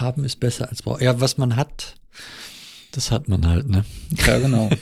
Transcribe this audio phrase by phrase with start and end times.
[0.00, 1.02] haben ist besser als brauchen.
[1.02, 1.94] Ja, was man hat,
[2.92, 3.84] das hat man halt, ne?
[4.26, 4.70] Ja, genau.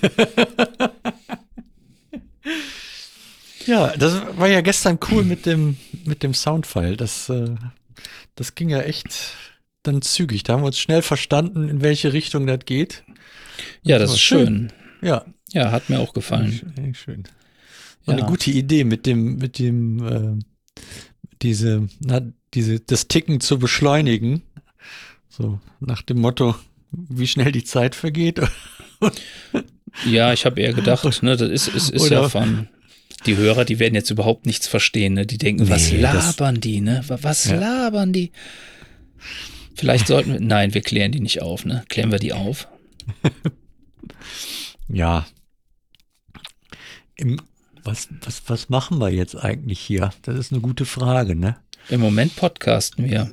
[3.66, 6.96] ja, das war ja gestern cool mit dem, mit dem Soundfile.
[6.96, 7.54] Das, äh,
[8.34, 9.34] das ging ja echt
[9.82, 10.42] dann zügig.
[10.42, 13.04] Da haben wir uns schnell verstanden, in welche Richtung das geht.
[13.82, 14.46] Ja, das, das ist schön.
[14.46, 14.72] schön.
[15.02, 15.24] Ja.
[15.52, 16.52] Ja, hat mir auch gefallen.
[16.52, 16.94] Schön.
[16.94, 17.22] schön.
[18.04, 18.20] War ja.
[18.20, 20.82] eine gute Idee mit dem, mit dem, äh,
[21.42, 22.20] diese, na,
[22.54, 24.42] diese, das Ticken zu beschleunigen.
[25.28, 26.54] So nach dem Motto,
[26.90, 28.40] wie schnell die Zeit vergeht.
[30.06, 32.68] ja, ich habe eher gedacht, ne, das ist, ist, ist ja von
[33.26, 35.26] die Hörer, die werden jetzt überhaupt nichts verstehen, ne?
[35.26, 37.04] Die denken, nee, was labern die, ne?
[37.08, 37.58] Was ja.
[37.58, 38.32] labern die?
[39.74, 41.84] Vielleicht sollten wir, nein, wir klären die nicht auf, ne?
[41.88, 42.68] Klären wir die auf?
[44.88, 45.26] ja.
[47.16, 47.40] Im,
[47.82, 50.10] was, was, was machen wir jetzt eigentlich hier?
[50.22, 51.56] Das ist eine gute Frage, ne?
[51.88, 53.32] Im Moment podcasten wir.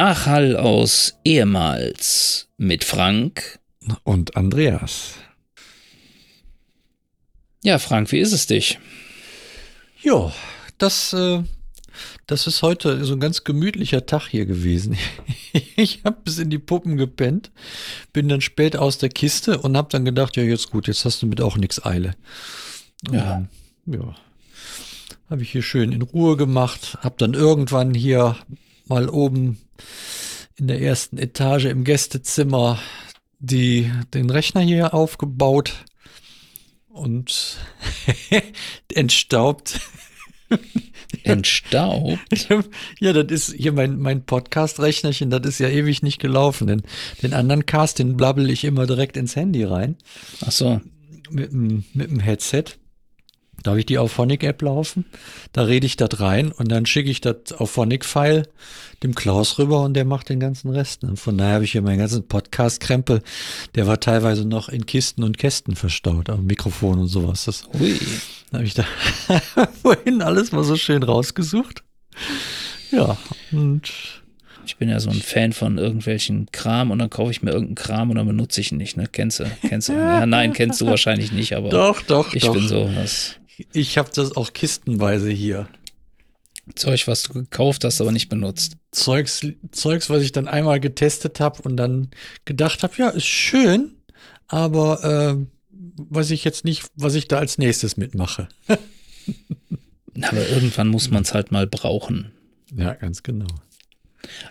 [0.00, 3.60] Nachhall aus ehemals mit Frank
[4.02, 5.12] und Andreas.
[7.62, 8.78] Ja, Frank, wie ist es dich?
[10.00, 10.32] Ja,
[10.78, 11.42] das, äh,
[12.26, 14.96] das ist heute so ein ganz gemütlicher Tag hier gewesen.
[15.76, 17.50] ich habe bis in die Puppen gepennt,
[18.14, 21.20] bin dann spät aus der Kiste und habe dann gedacht, ja, jetzt gut, jetzt hast
[21.20, 22.14] du mit auch nichts Eile.
[23.10, 23.46] Ja.
[23.84, 24.14] ja.
[25.28, 28.38] Habe ich hier schön in Ruhe gemacht, habe dann irgendwann hier
[28.86, 29.58] mal oben
[30.56, 32.78] in der ersten Etage im Gästezimmer
[33.38, 35.84] die, den Rechner hier aufgebaut
[36.88, 37.56] und
[38.94, 39.80] entstaubt.
[41.22, 42.18] Entstaubt?
[42.98, 46.66] ja, das ist hier mein, mein Podcast-Rechnerchen, das ist ja ewig nicht gelaufen.
[46.66, 46.82] Den,
[47.22, 49.96] den anderen Cast, den blabbel ich immer direkt ins Handy rein.
[50.44, 50.80] Ach so.
[51.30, 52.64] Mit, mit dem Headset.
[53.62, 55.04] Da habe ich die Auphonic-App laufen,
[55.52, 58.48] da rede ich das rein und dann schicke ich das Auphonic-File
[59.02, 61.04] dem Klaus rüber und der macht den ganzen Rest.
[61.04, 63.22] Und von daher habe ich hier meinen ganzen Podcast-Krempel,
[63.74, 67.44] der war teilweise noch in Kisten und Kästen verstaut, am Mikrofon und sowas.
[67.46, 67.98] Das Ui.
[68.52, 68.84] habe ich da
[69.82, 71.82] vorhin alles mal so schön rausgesucht.
[72.90, 73.16] Ja,
[73.52, 73.90] und
[74.66, 77.74] ich bin ja so ein Fan von irgendwelchen Kram und dann kaufe ich mir irgendeinen
[77.76, 79.08] Kram und dann benutze ich ihn nicht, ne?
[79.10, 79.44] Kennst du?
[79.68, 79.94] Kennst du?
[79.94, 82.52] Ja, nein, kennst du wahrscheinlich nicht, aber doch, doch, ich doch.
[82.52, 83.39] bin so was.
[83.72, 85.68] Ich habe das auch kistenweise hier.
[86.74, 88.76] Zeug, was du gekauft hast, aber nicht benutzt.
[88.92, 92.10] Zeugs, Zeugs was ich dann einmal getestet habe und dann
[92.44, 93.96] gedacht habe, ja, ist schön,
[94.46, 95.46] aber äh,
[96.08, 98.48] weiß ich jetzt nicht, was ich da als nächstes mitmache.
[100.22, 102.32] aber irgendwann muss man es halt mal brauchen.
[102.74, 103.48] Ja, ganz genau.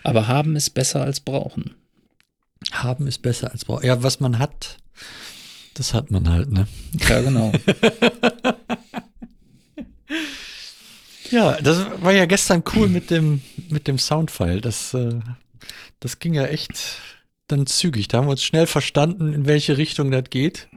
[0.02, 1.74] Aber haben ist besser als brauchen.
[2.72, 3.86] Haben ist besser als brauchen.
[3.86, 4.78] Ja, was man hat,
[5.74, 6.66] das hat man halt, ne?
[7.08, 7.52] Ja, genau.
[11.30, 14.60] ja, das war ja gestern cool mit dem, mit dem Soundfile.
[14.60, 15.20] Das, äh,
[16.00, 16.98] das ging ja echt
[17.48, 18.08] dann zügig.
[18.08, 20.68] Da haben wir uns schnell verstanden, in welche Richtung das geht.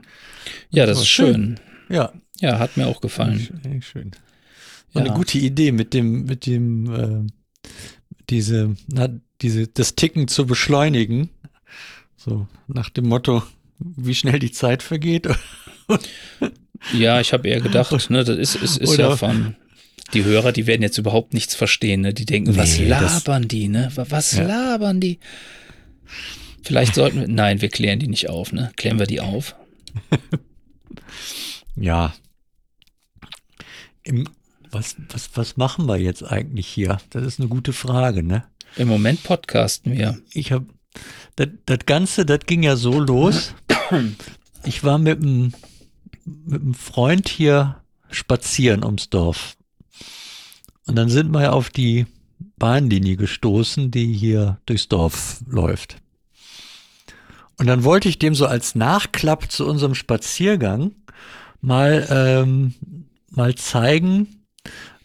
[0.70, 1.34] Ja, das, das ist schön.
[1.34, 1.60] schön.
[1.90, 2.14] Ja.
[2.40, 3.40] Ja, hat mir auch gefallen.
[3.40, 3.82] Schön.
[3.82, 4.12] schön.
[4.94, 5.02] Ja.
[5.02, 7.70] eine gute Idee mit dem, mit dem, äh,
[8.30, 9.10] diese, na,
[9.42, 11.30] diese, das Ticken zu beschleunigen.
[12.18, 13.44] So nach dem Motto,
[13.80, 15.28] wie schnell die Zeit vergeht.
[16.92, 19.56] ja, ich habe eher gedacht, ne, das ist, ist, ist ja von.
[20.14, 22.14] Die Hörer, die werden jetzt überhaupt nichts verstehen, ne?
[22.14, 23.92] Die denken, nee, was labern die, ne?
[23.96, 24.44] Was ja.
[24.44, 25.20] labern die?
[26.62, 27.28] Vielleicht sollten wir.
[27.28, 28.72] Nein, wir klären die nicht auf, ne?
[28.76, 29.56] Klären wir die auf?
[31.76, 32.14] ja.
[34.04, 34.28] Im,
[34.72, 37.00] was, was, was machen wir jetzt eigentlich hier?
[37.10, 38.44] Das ist eine gute Frage, ne?
[38.76, 40.20] Im Moment podcasten wir.
[40.32, 40.66] Ich habe
[41.36, 43.54] das, das Ganze, das ging ja so los.
[44.66, 45.54] Ich war mit einem,
[46.26, 49.56] mit einem Freund hier spazieren ums Dorf.
[50.86, 52.06] Und dann sind wir auf die
[52.58, 55.98] Bahnlinie gestoßen, die hier durchs Dorf läuft.
[57.58, 60.92] Und dann wollte ich dem so als Nachklapp zu unserem Spaziergang
[61.62, 62.74] mal, ähm,
[63.30, 64.46] mal zeigen,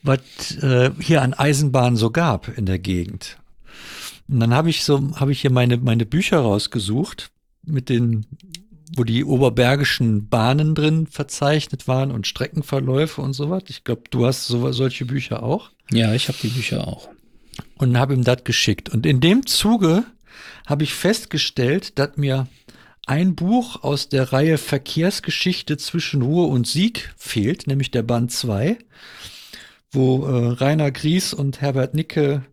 [0.03, 0.21] was
[0.63, 3.39] äh, hier an Eisenbahnen so gab in der Gegend.
[4.29, 7.31] Und dann habe ich so, habe ich hier meine, meine Bücher rausgesucht
[7.65, 8.27] mit den
[8.97, 13.65] wo die oberbergischen Bahnen drin verzeichnet waren und Streckenverläufe und sowas.
[13.69, 15.71] Ich glaube, du hast so, solche Bücher auch.
[15.91, 17.09] Ja, ich habe die Bücher auch.
[17.77, 18.89] Und habe ihm das geschickt.
[18.89, 20.05] Und in dem Zuge
[20.67, 22.47] habe ich festgestellt, dass mir
[23.07, 28.79] ein Buch aus der Reihe Verkehrsgeschichte zwischen Ruhe und Sieg fehlt, nämlich der Band 2,
[29.93, 32.45] wo äh, Rainer Gries und Herbert Nicke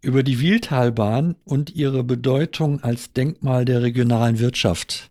[0.00, 5.10] über die Wieltalbahn und ihre Bedeutung als Denkmal der regionalen Wirtschaft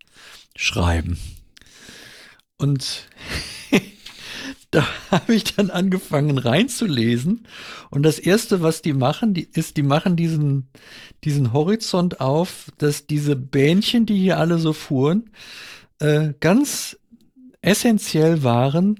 [0.55, 1.17] schreiben.
[2.57, 3.07] Und
[4.71, 7.45] da habe ich dann angefangen reinzulesen.
[7.89, 10.69] Und das erste, was die machen, die, ist, die machen diesen,
[11.23, 15.31] diesen Horizont auf, dass diese Bähnchen, die hier alle so fuhren,
[15.99, 16.97] äh, ganz
[17.61, 18.99] essentiell waren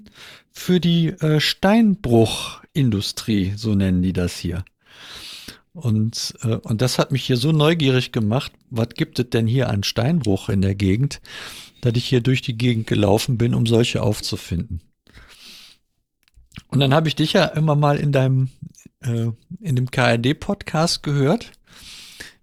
[0.50, 4.64] für die äh, Steinbruchindustrie, so nennen die das hier.
[5.74, 9.68] Und, äh, und das hat mich hier so neugierig gemacht, was gibt es denn hier
[9.68, 11.20] an Steinbruch in der Gegend,
[11.80, 14.80] dass ich hier durch die Gegend gelaufen bin, um solche aufzufinden.
[16.68, 18.50] Und dann habe ich dich ja immer mal in deinem,
[19.00, 19.30] äh,
[19.60, 21.50] in dem KRD-Podcast gehört,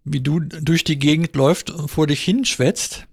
[0.03, 3.07] wie du durch die Gegend läufst und vor dich hinschwätzt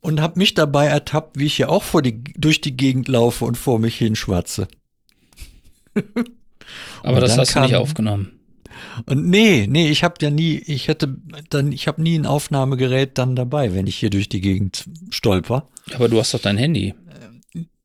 [0.00, 3.44] und habe mich dabei ertappt, wie ich ja auch vor die, durch die Gegend laufe
[3.44, 4.66] und vor mich hinschwatze.
[7.04, 8.41] Aber das hast kam, du nicht aufgenommen.
[9.06, 11.16] Und nee, nee, ich habe ja nie, ich hätte
[11.50, 15.68] dann, ich habe nie ein Aufnahmegerät dann dabei, wenn ich hier durch die Gegend stolper.
[15.94, 16.94] Aber du hast doch dein Handy.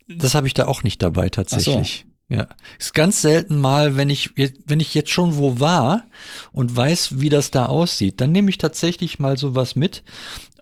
[0.07, 2.05] Das habe ich da auch nicht dabei tatsächlich.
[2.05, 2.07] So.
[2.29, 6.03] Ja, ist ganz selten mal, wenn ich wenn ich jetzt schon wo war
[6.51, 10.03] und weiß, wie das da aussieht, dann nehme ich tatsächlich mal sowas mit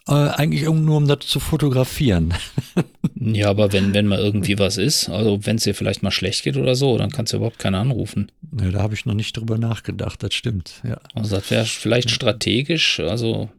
[0.08, 2.34] äh, eigentlich nur um das zu fotografieren.
[3.16, 6.44] ja, aber wenn, wenn mal irgendwie was ist, also wenn es dir vielleicht mal schlecht
[6.44, 8.32] geht oder so, dann kannst du überhaupt keinen anrufen.
[8.60, 10.82] Ja, da habe ich noch nicht drüber nachgedacht, das stimmt.
[10.84, 11.00] Ja.
[11.14, 13.50] Also das wäre vielleicht strategisch, also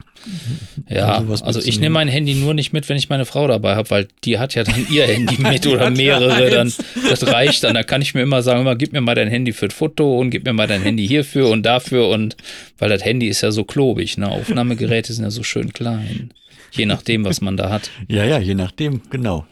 [0.89, 3.77] ja, also, also ich nehme mein Handy nur nicht mit, wenn ich meine Frau dabei
[3.77, 6.73] habe, weil die hat ja dann ihr Handy mit oder mehrere, dann
[7.09, 7.75] das reicht dann.
[7.75, 10.19] Da kann ich mir immer sagen, immer gib mir mal dein Handy für das Foto
[10.19, 12.37] und gib mir mal dein Handy hierfür und dafür und
[12.79, 14.29] weil das Handy ist ja so klobig, ne?
[14.29, 16.33] Aufnahmegeräte sind ja so schön klein.
[16.73, 17.91] Je nachdem, was man da hat.
[18.09, 19.47] Ja, ja, je nachdem, genau.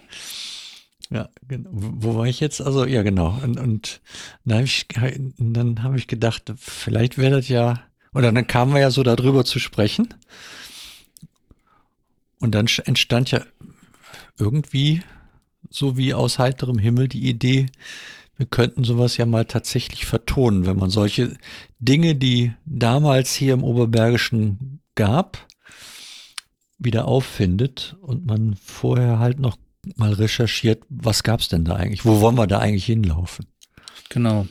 [1.10, 1.70] Ja, genau.
[1.72, 2.60] Wo war ich jetzt?
[2.60, 3.38] Also, ja, genau.
[3.42, 4.00] Und, und
[4.44, 4.86] dann habe ich,
[5.82, 7.82] hab ich gedacht, vielleicht wäre das ja,
[8.14, 10.14] oder dann kamen wir ja so darüber zu sprechen.
[12.40, 13.44] Und dann entstand ja
[14.38, 15.02] irgendwie
[15.70, 17.66] so wie aus heiterem Himmel die Idee,
[18.36, 21.36] wir könnten sowas ja mal tatsächlich vertonen, wenn man solche
[21.78, 25.46] Dinge, die damals hier im Oberbergischen gab,
[26.78, 29.56] wieder auffindet und man vorher halt noch
[29.96, 32.04] mal recherchiert, was gab's denn da eigentlich?
[32.04, 33.46] Wo wollen wir da eigentlich hinlaufen?
[34.08, 34.46] Genau.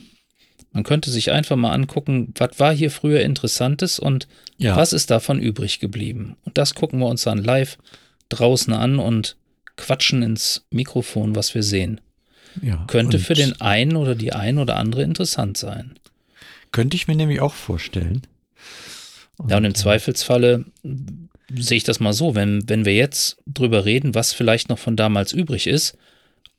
[0.74, 4.26] Man könnte sich einfach mal angucken, was war hier früher Interessantes und
[4.58, 4.76] ja.
[4.76, 6.36] was ist davon übrig geblieben.
[6.44, 7.78] Und das gucken wir uns dann live
[8.28, 9.36] draußen an und
[9.76, 12.00] quatschen ins Mikrofon, was wir sehen.
[12.60, 15.94] Ja, könnte für den einen oder die ein oder andere interessant sein.
[16.72, 18.22] Könnte ich mir nämlich auch vorstellen.
[19.36, 20.64] Und, ja, und im äh, Zweifelsfalle
[21.54, 24.96] sehe ich das mal so, wenn, wenn wir jetzt drüber reden, was vielleicht noch von
[24.96, 25.96] damals übrig ist,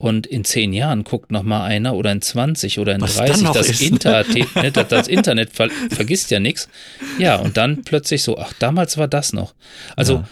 [0.06, 3.48] und in zehn Jahren guckt noch mal einer oder in 20 oder in Was 30
[3.50, 4.24] das, ist, Inter
[4.56, 6.69] ne, das, das, Internet ver vergisst ja nichts.
[7.18, 9.56] Ja, und dann plötzlich so, ach, damals war das noch.
[9.96, 10.28] Also, ja.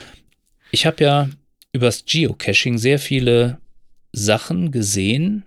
[0.69, 1.29] ich habe ja
[1.71, 3.57] übers Geocaching sehr viele
[4.11, 5.41] Sachen gesehen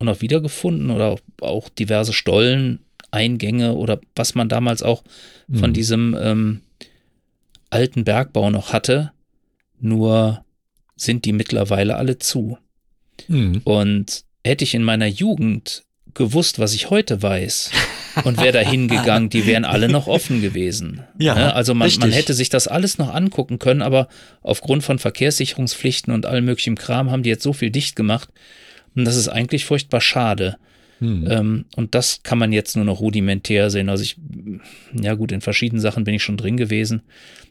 [0.00, 2.80] und auch wiedergefunden oder auch diverse Stollen,
[3.12, 5.04] Eingänge oder was man damals auch
[5.52, 5.74] von mhm.
[5.74, 6.60] diesem ähm,
[7.70, 9.12] alten Bergbau noch hatte.
[9.78, 10.44] Nur
[10.96, 12.58] sind die mittlerweile alle zu.
[13.28, 13.62] Mhm.
[13.64, 15.82] Und hätte ich in meiner Jugend
[16.14, 17.70] gewusst, was ich heute weiß
[18.24, 21.02] und wäre da hingegangen, die wären alle noch offen gewesen.
[21.20, 21.54] Ja, ne?
[21.54, 24.08] Also man, man, hätte sich das alles noch angucken können, aber
[24.40, 28.28] aufgrund von Verkehrssicherungspflichten und allem möglichen Kram haben die jetzt so viel dicht gemacht.
[28.94, 30.58] Und das ist eigentlich furchtbar schade.
[31.00, 31.26] Hm.
[31.28, 33.88] Ähm, und das kann man jetzt nur noch rudimentär sehen.
[33.88, 34.16] Also ich,
[34.92, 37.02] ja gut, in verschiedenen Sachen bin ich schon drin gewesen.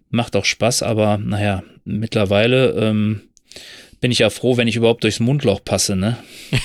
[0.09, 3.21] Macht auch Spaß, aber naja, mittlerweile ähm,
[3.99, 6.17] bin ich ja froh, wenn ich überhaupt durchs Mundloch passe, ne?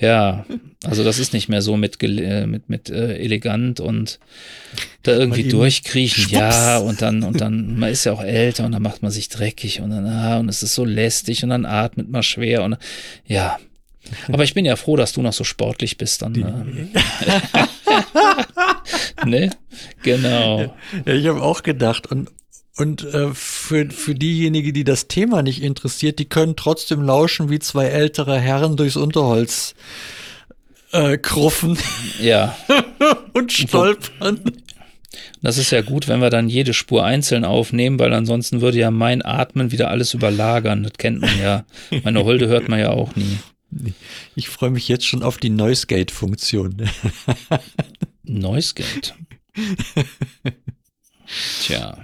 [0.00, 0.44] ja,
[0.84, 4.18] also das ist nicht mehr so mit, äh, mit, mit äh, elegant und
[5.02, 6.32] da irgendwie durchkriechen, schwupps.
[6.32, 9.28] ja, und dann, und dann, man ist ja auch älter und dann macht man sich
[9.28, 12.76] dreckig und dann, ah, und es ist so lästig und dann atmet man schwer und
[13.26, 13.58] ja.
[14.30, 16.32] Aber ich bin ja froh, dass du noch so sportlich bist dann.
[16.32, 16.88] Ne?
[19.24, 19.50] ne?
[20.02, 20.74] Genau.
[21.06, 22.30] Ja, ich habe auch gedacht und
[22.76, 27.60] und äh, für, für diejenigen, die das Thema nicht interessiert, die können trotzdem lauschen, wie
[27.60, 29.74] zwei ältere Herren durchs Unterholz
[30.90, 31.78] äh, kruffen.
[32.20, 32.56] Ja.
[33.32, 34.40] und stolpern.
[35.40, 38.90] Das ist ja gut, wenn wir dann jede Spur einzeln aufnehmen, weil ansonsten würde ja
[38.90, 40.82] mein Atmen wieder alles überlagern.
[40.82, 41.64] Das kennt man ja.
[42.02, 43.38] Meine Holde hört man ja auch nie.
[44.34, 46.88] Ich freue mich jetzt schon auf die Noise Gate Funktion.
[48.24, 49.14] Noise Gate.
[51.62, 51.98] Tja.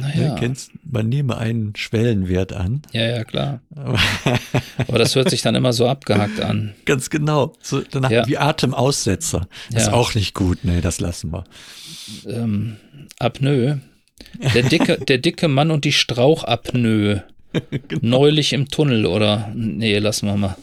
[0.00, 0.22] Naja.
[0.22, 2.82] Ja, kennst, man nehme einen Schwellenwert an.
[2.92, 3.60] Ja, ja, klar.
[4.86, 6.74] Aber das hört sich dann immer so abgehackt an.
[6.84, 7.54] Ganz genau.
[7.62, 8.26] So danach ja.
[8.26, 9.48] wie Atemaussetzer.
[9.70, 9.88] Das ja.
[9.88, 10.58] ist auch nicht gut.
[10.62, 11.44] Nee, das lassen wir.
[12.26, 12.76] Ähm,
[13.18, 13.80] Apnoe.
[14.54, 17.22] Der dicke, der dicke Mann und die Strauchapnoe.
[17.88, 18.18] genau.
[18.18, 19.50] Neulich im Tunnel oder.
[19.54, 20.56] Nee, lassen wir mal.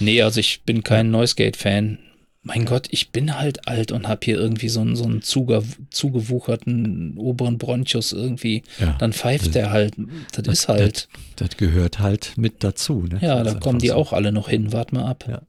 [0.00, 1.98] Nee, also ich bin kein Noise Gate Fan
[2.46, 5.64] mein Gott, ich bin halt alt und habe hier irgendwie so einen, so einen zuge,
[5.90, 8.62] zugewucherten oberen Bronchus irgendwie.
[8.78, 9.94] Ja, dann pfeift der halt.
[10.32, 11.08] Das, das ist halt.
[11.34, 13.02] Das, das, gehört halt mit dazu.
[13.02, 13.18] Ne?
[13.20, 13.94] Ja, da kommen die so.
[13.94, 14.72] auch alle noch hin.
[14.72, 15.24] Wart mal ab.
[15.28, 15.42] Ja.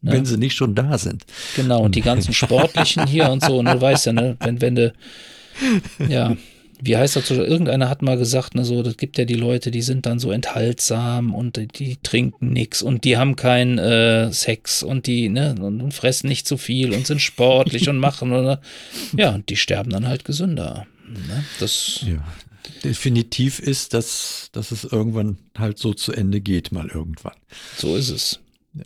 [0.00, 0.26] wenn ne?
[0.26, 1.24] sie nicht schon da sind.
[1.56, 4.74] Genau, und die ganzen Sportlichen hier und so, ne, du weißt ja, ne, wenn, wenn
[4.74, 4.94] du,
[6.08, 6.34] ja,
[6.84, 9.70] wie heißt das so, irgendeiner hat mal gesagt, ne, so, das gibt ja die Leute,
[9.70, 14.32] die sind dann so enthaltsam und die, die trinken nichts und die haben keinen äh,
[14.32, 18.32] Sex und die, ne, und, und, fressen nicht zu viel und sind sportlich und machen,
[18.32, 18.60] oder,
[19.16, 20.88] ja, und die sterben dann halt gesünder.
[21.06, 21.44] Ne?
[21.60, 22.24] Das, ja.
[22.82, 27.36] Definitiv ist, dass, dass es irgendwann halt so zu Ende geht, mal irgendwann.
[27.76, 28.40] So ist es.
[28.74, 28.84] Ja,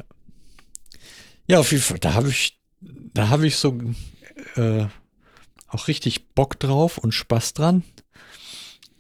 [1.46, 2.58] ja auf jeden Fall, da habe ich,
[3.14, 3.80] da habe ich so
[4.56, 4.86] äh,
[5.68, 7.82] auch richtig Bock drauf und Spaß dran,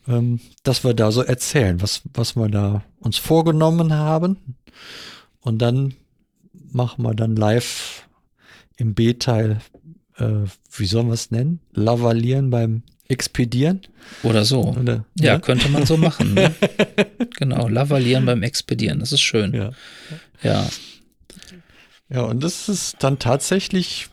[0.08, 4.56] ähm, dass wir da so erzählen, was, was wir da uns vorgenommen haben.
[5.40, 5.94] Und dann
[6.52, 8.08] machen wir dann live
[8.76, 9.60] im B-Teil,
[10.18, 11.60] äh, wie sollen wir es nennen?
[11.72, 13.82] Lavalieren beim Expedieren.
[14.22, 14.62] Oder so.
[14.64, 16.34] Oder, ja, ja, könnte man so machen.
[16.34, 16.54] Ne?
[17.36, 19.54] genau, lavalieren beim Expedieren, das ist schön.
[19.54, 19.70] Ja.
[20.42, 20.68] ja.
[22.08, 24.08] Ja, und das ist dann tatsächlich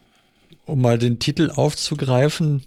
[0.66, 2.64] um mal den Titel aufzugreifen,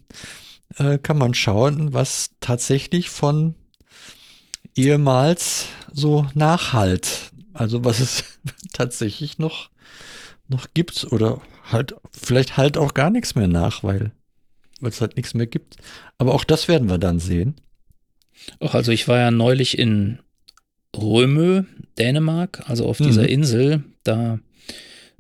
[0.77, 3.55] äh, kann man schauen, was tatsächlich von
[4.75, 7.33] ehemals so nachhalt.
[7.53, 8.25] Also was es
[8.73, 9.71] tatsächlich noch,
[10.49, 14.13] noch gibt oder halt vielleicht halt auch gar nichts mehr nach, weil
[14.83, 15.77] es halt nichts mehr gibt.
[16.19, 17.57] Aber auch das werden wir dann sehen.
[18.61, 20.21] Ach, also ich war ja neulich in
[20.95, 21.65] Römö,
[21.99, 23.29] Dänemark, also auf dieser mhm.
[23.29, 23.85] Insel.
[24.05, 24.39] Da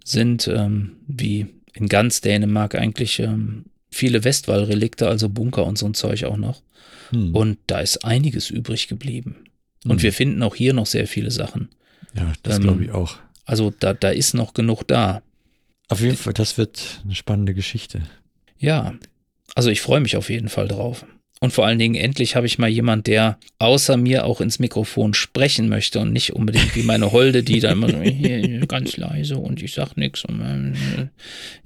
[0.04, 5.94] sind, ähm, wie in ganz Dänemark eigentlich ähm, viele Westwallrelikte, also Bunker und so ein
[5.94, 6.62] Zeug auch noch.
[7.10, 7.34] Hm.
[7.34, 9.44] Und da ist einiges übrig geblieben.
[9.84, 9.92] Hm.
[9.92, 11.68] Und wir finden auch hier noch sehr viele Sachen.
[12.14, 13.16] Ja, das ähm, glaube ich auch.
[13.44, 15.22] Also da, da ist noch genug da.
[15.88, 18.02] Auf jeden Fall, das wird eine spannende Geschichte.
[18.58, 18.94] Ja,
[19.54, 21.04] also ich freue mich auf jeden Fall drauf.
[21.40, 25.12] Und vor allen Dingen, endlich habe ich mal jemand, der außer mir auch ins Mikrofon
[25.12, 29.36] sprechen möchte und nicht unbedingt wie meine Holde, die da immer so hier, ganz leise
[29.36, 30.24] und ich sag nichts.
[30.24, 31.08] Äh,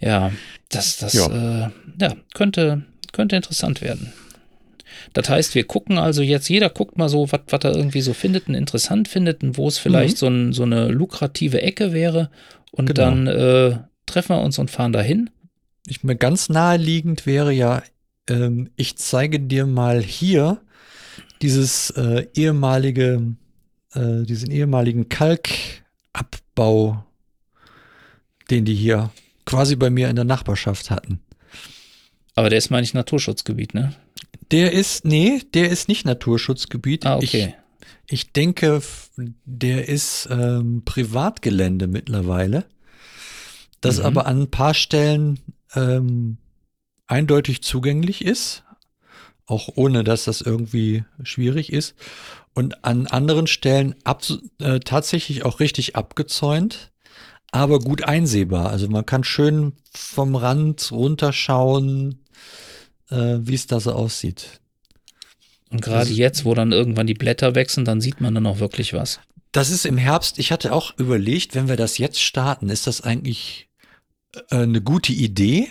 [0.04, 0.32] ja,
[0.70, 1.66] das, das ja.
[1.66, 4.12] Äh, ja, könnte, könnte interessant werden.
[5.12, 8.48] Das heißt, wir gucken also jetzt, jeder guckt mal so, was er irgendwie so findet
[8.48, 10.18] und interessant findet und wo es vielleicht mhm.
[10.18, 12.30] so, ein, so, eine lukrative Ecke wäre.
[12.72, 13.10] Und genau.
[13.10, 15.30] dann äh, treffen wir uns und fahren dahin.
[15.86, 17.82] Ich mir ganz naheliegend wäre ja
[18.30, 20.62] ähm, ich zeige dir mal hier
[21.42, 23.34] dieses äh, ehemalige,
[23.94, 27.04] äh, diesen ehemaligen Kalkabbau,
[28.50, 29.10] den die hier
[29.44, 31.20] quasi bei mir in der Nachbarschaft hatten.
[32.34, 33.94] Aber der ist, meine ich, Naturschutzgebiet, ne?
[34.50, 37.06] Der ist, nee, der ist nicht Naturschutzgebiet.
[37.06, 37.54] Ah, okay.
[38.06, 38.82] Ich, ich denke,
[39.44, 42.64] der ist ähm, Privatgelände mittlerweile.
[43.80, 44.04] Das mhm.
[44.04, 45.38] aber an ein paar Stellen
[45.74, 46.38] ähm,
[47.10, 48.64] eindeutig zugänglich ist,
[49.46, 51.94] auch ohne dass das irgendwie schwierig ist.
[52.54, 54.22] Und an anderen Stellen ab,
[54.58, 56.90] äh, tatsächlich auch richtig abgezäunt,
[57.52, 58.70] aber gut einsehbar.
[58.70, 62.24] Also man kann schön vom Rand runterschauen,
[63.10, 64.60] äh, wie es da so aussieht.
[65.70, 68.92] Und gerade jetzt, wo dann irgendwann die Blätter wechseln, dann sieht man dann auch wirklich
[68.92, 69.20] was.
[69.52, 70.38] Das ist im Herbst.
[70.38, 73.68] Ich hatte auch überlegt, wenn wir das jetzt starten, ist das eigentlich
[74.50, 75.68] äh, eine gute Idee?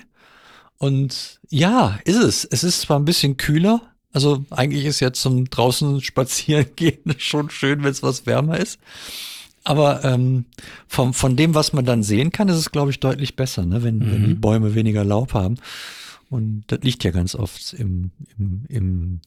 [0.80, 2.46] Und ja, ist es.
[2.46, 3.82] Es ist zwar ein bisschen kühler.
[4.12, 8.80] Also eigentlich ist ja zum draußen spazieren gehen schon schön, wenn es was wärmer ist.
[9.66, 10.46] Aber ähm,
[10.88, 13.84] vom, von dem, was man dann sehen kann, ist es, glaube ich, deutlich besser, ne?
[13.84, 14.12] wenn, mhm.
[14.12, 14.42] wenn die mhm.
[14.42, 15.58] Bäume weniger Laub haben.
[16.30, 19.22] Und das liegt ja ganz oft im, im, im,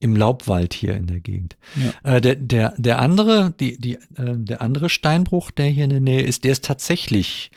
[0.00, 1.56] im Laubwald hier in der Gegend.
[1.76, 2.16] Ja.
[2.16, 6.00] Äh, der, der, der andere, die, die, äh, der andere Steinbruch, der hier in der
[6.00, 7.50] Nähe ist, der ist tatsächlich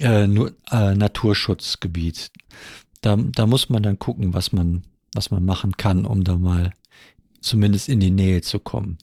[0.00, 2.30] äh, nur, äh, Naturschutzgebiet.
[3.00, 4.82] Da, da muss man dann gucken, was man,
[5.14, 6.72] was man machen kann, um da mal
[7.40, 8.98] zumindest in die Nähe zu kommen.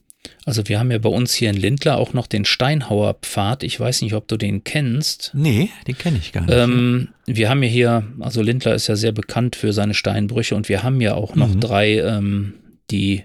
[0.46, 3.64] Also wir haben ja bei uns hier in Lindler auch noch den Steinhauer Pfad.
[3.64, 5.32] Ich weiß nicht, ob du den kennst.
[5.34, 6.54] Nee, den kenne ich gar nicht.
[6.56, 10.70] Ähm, wir haben ja hier, also Lindler ist ja sehr bekannt für seine Steinbrüche und
[10.70, 11.60] wir haben ja auch noch Mhm.
[11.60, 12.54] drei, ähm,
[12.92, 13.24] die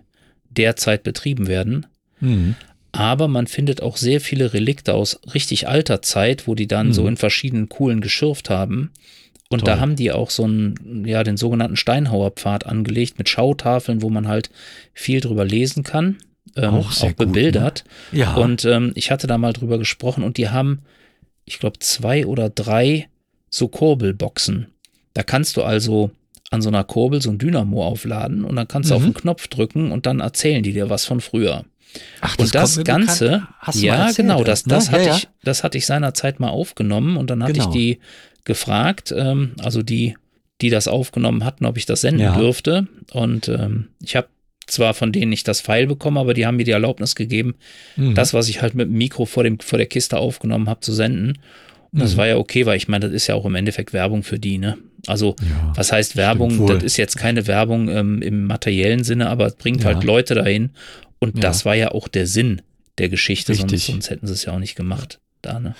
[0.48, 1.86] derzeit betrieben werden.
[2.20, 2.54] Mhm.
[2.96, 6.92] Aber man findet auch sehr viele Relikte aus richtig alter Zeit, wo die dann Mhm.
[6.92, 8.90] so in verschiedenen Kuhlen geschürft haben.
[9.48, 9.66] Und Toll.
[9.66, 14.26] da haben die auch so einen, ja, den sogenannten Steinhauerpfad angelegt mit Schautafeln, wo man
[14.26, 14.50] halt
[14.92, 16.16] viel drüber lesen kann.
[16.56, 17.26] Ähm, Auch sehr gut, ne?
[17.26, 17.84] bebildert.
[18.12, 18.34] Ja.
[18.34, 20.80] Und ähm, ich hatte da mal drüber gesprochen und die haben,
[21.44, 23.08] ich glaube, zwei oder drei
[23.50, 24.66] so Kurbelboxen.
[25.14, 26.10] Da kannst du also
[26.50, 28.98] an so einer Kurbel so ein Dynamo aufladen und dann kannst du Mhm.
[28.98, 31.64] auf den Knopf drücken und dann erzählen die dir was von früher.
[32.20, 34.70] Ach, und das kommt mir Ganze, bekannt- hast du ja, genau, das, ne?
[34.74, 35.16] das, Ja, hatte ja.
[35.16, 37.66] Ich, das hatte ich seinerzeit mal aufgenommen und dann hatte Genau.
[37.68, 37.98] ich die
[38.44, 40.16] gefragt, ähm, also die,
[40.60, 42.36] die das aufgenommen hatten, ob ich das senden Ja.
[42.36, 42.86] dürfte.
[43.12, 44.28] Und ähm, ich habe
[44.66, 47.54] zwar von denen nicht das File bekommen, aber die haben mir die Erlaubnis gegeben,
[47.96, 48.14] Mhm.
[48.14, 50.92] das, was ich halt mit dem Mikro vor, dem, vor der Kiste aufgenommen habe, zu
[50.92, 51.38] senden.
[51.92, 52.16] Und das Mhm.
[52.18, 54.58] war ja okay, weil ich meine, das ist ja auch im Endeffekt Werbung für die,
[54.58, 54.76] ne?
[55.06, 56.66] Also, Ja, was heißt Werbung?
[56.66, 59.94] Das ist jetzt keine Werbung ähm, im materiellen Sinne, aber es bringt Ja.
[59.94, 60.70] halt Leute dahin.
[61.18, 61.40] Und Ja.
[61.42, 62.62] das war ja auch der Sinn
[62.98, 63.92] der Geschichte, sonst, Richtig.
[63.94, 65.20] sonst hätten sie es ja auch nicht gemacht.
[65.42, 65.74] Da, ne?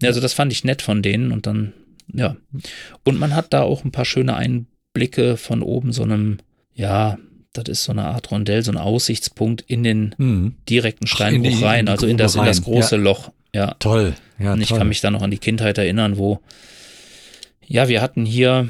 [0.00, 1.72] Ja, also, das fand ich nett von denen und dann,
[2.12, 2.36] ja.
[3.04, 6.38] Und man hat da auch ein paar schöne Einblicke von oben, so einem,
[6.74, 7.18] ja,
[7.52, 10.54] das ist so eine Art Rondell, so ein Aussichtspunkt in den Mhm.
[10.68, 13.30] direkten in Steinbruch in rein, also in das, in das große Loch.
[13.54, 13.74] Ja.
[13.78, 14.14] Toll.
[14.38, 14.78] Ja, Und ich toll.
[14.78, 16.40] kann mich da noch an die Kindheit erinnern, wo,
[17.66, 18.68] ja, wir hatten hier,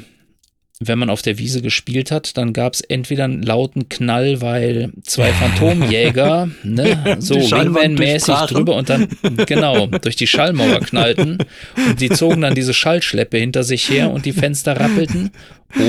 [0.87, 4.91] wenn man auf der Wiese gespielt hat, dann gab es entweder einen lauten Knall, weil
[5.03, 9.07] zwei Phantomjäger, ne, so Wingman-mäßig drüber und dann,
[9.45, 11.37] genau, durch die Schallmauer knallten.
[11.75, 15.31] Und die zogen dann diese Schallschleppe hinter sich her und die Fenster rappelten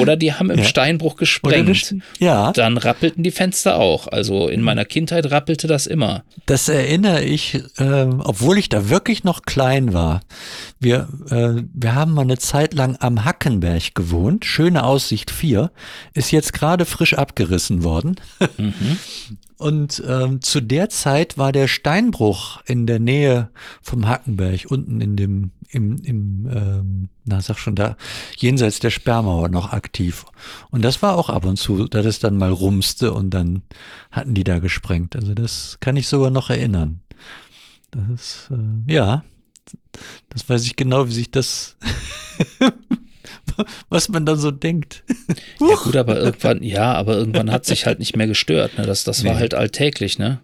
[0.01, 0.65] oder die haben im Ja.
[0.65, 1.95] Steinbruch gesprengt.
[2.19, 4.09] ja, Dann rappelten die Fenster auch.
[4.09, 6.25] Also in meiner Kindheit rappelte das immer.
[6.47, 10.21] das erinnere ich, äh, obwohl ich da wirklich noch klein war.
[10.81, 14.45] Wir, äh, wir haben mal eine Zeit lang am Hackenberg gewohnt.
[14.45, 15.71] Schöne Aussicht 4.
[16.15, 18.17] Ist jetzt gerade frisch abgerissen worden.
[18.59, 18.99] Mhm.
[19.57, 23.51] Und ähm, zu der Zeit war der Steinbruch in der Nähe
[23.83, 27.97] vom Hackenberg, unten in dem, im, im ähm, na sag schon da,
[28.37, 30.25] jenseits der Sperrmauer noch aktiv.
[30.71, 33.63] Und das war auch ab und zu, da das dann mal rumste und dann
[34.11, 35.17] hatten die da gesprengt.
[35.17, 37.01] Also das kann ich sogar noch erinnern.
[37.91, 39.25] Das ist, äh, ja,
[40.29, 41.77] das weiß ich genau, wie sich das,
[43.89, 45.03] was man da so denkt.
[45.61, 48.77] Ja gut, aber irgendwann, ja, aber irgendwann hat sich halt nicht mehr gestört.
[48.77, 48.85] Ne?
[48.87, 49.39] Das, das war Nee.
[49.41, 50.41] halt alltäglich, ne?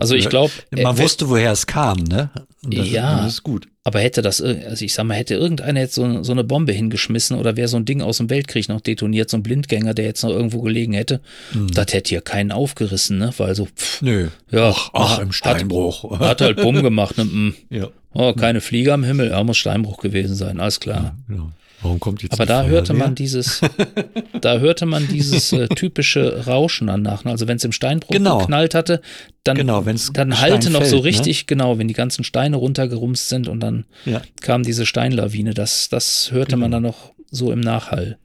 [0.00, 2.30] Also ich glaube, Man wusste, woher es kam, ne?
[2.62, 3.22] Das, Ja.
[3.22, 3.68] Das ist gut.
[3.84, 7.36] aber hätte das, also ich sag mal, hätte irgendeiner jetzt so, so eine Bombe hingeschmissen
[7.38, 10.22] oder wäre so ein Ding aus dem Weltkrieg noch detoniert, so ein Blindgänger, der jetzt
[10.22, 11.20] noch irgendwo gelegen hätte,
[11.52, 11.68] Hm.
[11.72, 13.32] das hätte hier keinen aufgerissen, ne?
[13.38, 14.28] Weil so, pff, Nö.
[14.50, 16.10] ja, Ach, ach im Steinbruch.
[16.12, 17.24] Hat, hat halt Bumm gemacht, ne?
[17.24, 17.54] mm.
[17.70, 17.88] ja.
[18.12, 21.16] Oh, keine Flieger am Himmel, ja, muss Steinbruch gewesen sein, alles klar.
[21.28, 21.50] Genau.
[21.84, 23.60] Warum kommt jetzt Aber die da hörte man dieses,
[24.40, 27.24] da hörte man dieses äh, typische Rauschen dann nach.
[27.24, 27.30] ne?
[27.30, 28.38] Also wenn es im Steinbruch Genau.
[28.38, 29.00] geknallt hatte,
[29.44, 31.04] dann, Genau, dann halte noch so fällt, ne?
[31.04, 34.22] richtig, genau, wenn die ganzen Steine runtergerumst sind und dann Ja.
[34.40, 35.52] kam diese Steinlawine.
[35.54, 38.16] Das, das hörte man dann noch so im Nachhall.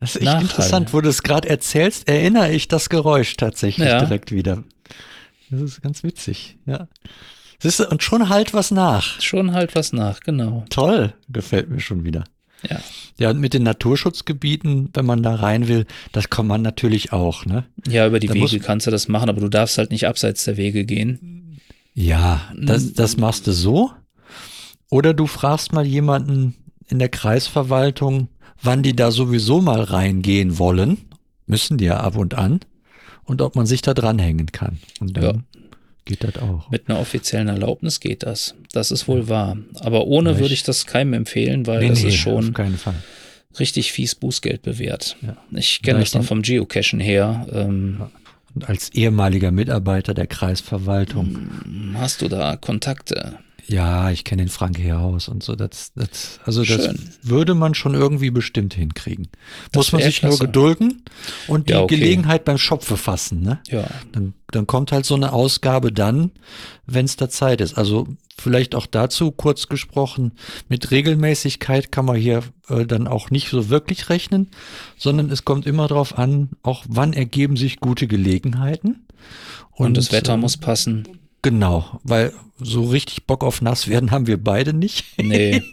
[0.00, 0.42] Das ist echt Nachhall.
[0.42, 4.00] interessant, wo du es gerade erzählst, erinnere ich das Geräusch tatsächlich Ja.
[4.00, 4.64] direkt wieder.
[5.50, 6.88] Das ist ganz witzig, ja.
[7.60, 9.20] Siehst du, und schon halt was nach.
[9.22, 10.64] Schon halt was nach, genau.
[10.68, 12.24] Toll, gefällt mir schon wieder.
[12.68, 12.80] Ja.
[13.16, 17.46] Ja, und mit den Naturschutzgebieten, wenn man da rein will, das kann man natürlich auch,
[17.46, 17.64] ne?
[17.86, 20.44] Ja, über die Da Wege kannst du das machen, aber du darfst halt nicht abseits
[20.44, 21.60] der Wege gehen.
[21.94, 23.92] Ja, das, das machst du so.
[24.90, 26.56] Oder du fragst mal jemanden
[26.88, 28.28] in der Kreisverwaltung,
[28.60, 30.98] wann die da sowieso mal reingehen wollen.
[31.46, 32.60] Müssen die ja ab und an.
[33.24, 34.78] Und ob man sich da dranhängen kann.
[35.00, 35.32] Und dann Ja.
[36.04, 36.70] Geht das auch.
[36.70, 38.54] Mit einer offiziellen Erlaubnis geht das.
[38.72, 39.56] Das ist wohl wahr.
[39.80, 42.54] Aber ohne Ja, ich- würde ich das keinem empfehlen, weil Nee, das nee, ist schon
[43.58, 45.16] richtig fies Bußgeld bewährt.
[45.22, 45.36] Ja.
[45.52, 47.46] Ich kenne Da das noch vom Geocachen her.
[47.52, 48.02] Ähm,
[48.54, 51.48] Und als ehemaliger Mitarbeiter der Kreisverwaltung,
[51.94, 53.38] hast du da Kontakte?
[53.66, 55.54] Ja, ich kenne den Frank Herhaus und so.
[55.56, 57.10] Das, das, also das Schön.
[57.22, 59.28] würde man schon irgendwie bestimmt hinkriegen.
[59.74, 61.02] Muss man sich nur gedulden
[61.48, 61.96] und die Ja, okay.
[61.96, 63.60] Gelegenheit beim Schopfe fassen, ne?
[63.68, 66.30] Ja, Dann, dann kommt halt so eine Ausgabe dann,
[66.86, 67.78] wenn es da Zeit ist.
[67.78, 68.06] Also
[68.38, 70.32] vielleicht auch dazu kurz gesprochen,
[70.68, 74.50] mit Regelmäßigkeit kann man hier äh, dann auch nicht so wirklich rechnen,
[74.98, 79.06] sondern es kommt immer darauf an, auch wann ergeben sich gute Gelegenheiten.
[79.72, 81.23] und, das Wetter äh, muss passen.
[81.44, 85.04] Genau, weil so richtig Bock auf nass werden haben wir beide nicht.
[85.18, 85.62] Nee,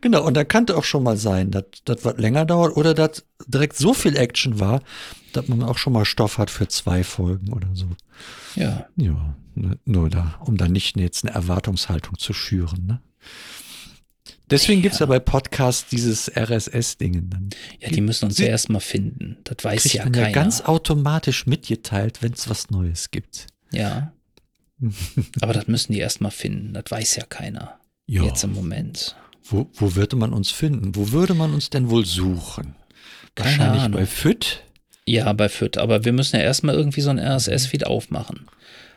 [0.00, 3.24] Genau, und da kann auch schon mal sein, dass das was länger dauert oder dass
[3.46, 4.80] direkt so viel Action war,
[5.32, 7.88] dass man auch schon mal Stoff hat für zwei Folgen oder so.
[8.54, 8.86] Ja.
[8.96, 12.86] Ja, ne, nur da, um dann nicht jetzt eine Erwartungshaltung zu schüren.
[12.86, 13.00] Ne?
[14.50, 17.50] Deswegen gibt's ja bei Podcasts dieses RSS-Dingen.
[17.80, 19.38] Ja, die müssen uns Sie- ja erstmal finden.
[19.44, 20.26] Das weiß Kriegt ja man keiner.
[20.28, 23.46] ja ganz automatisch mitgeteilt, wenn es was Neues gibt.
[23.72, 24.12] ja.
[25.40, 26.74] Aber das müssen die erstmal finden.
[26.74, 27.80] Das weiß ja keiner.
[28.06, 29.16] Ja, Jetzt im Moment.
[29.42, 30.94] wo, wo würde man uns finden?
[30.94, 32.74] Wo würde man uns denn wohl suchen?
[33.34, 34.00] Keine Wahrscheinlich Ahnung.
[34.00, 34.62] bei FIT.
[35.06, 35.78] Ja, bei FIT.
[35.78, 38.48] Aber wir müssen ja erstmal irgendwie so einen RSS-Feed aufmachen.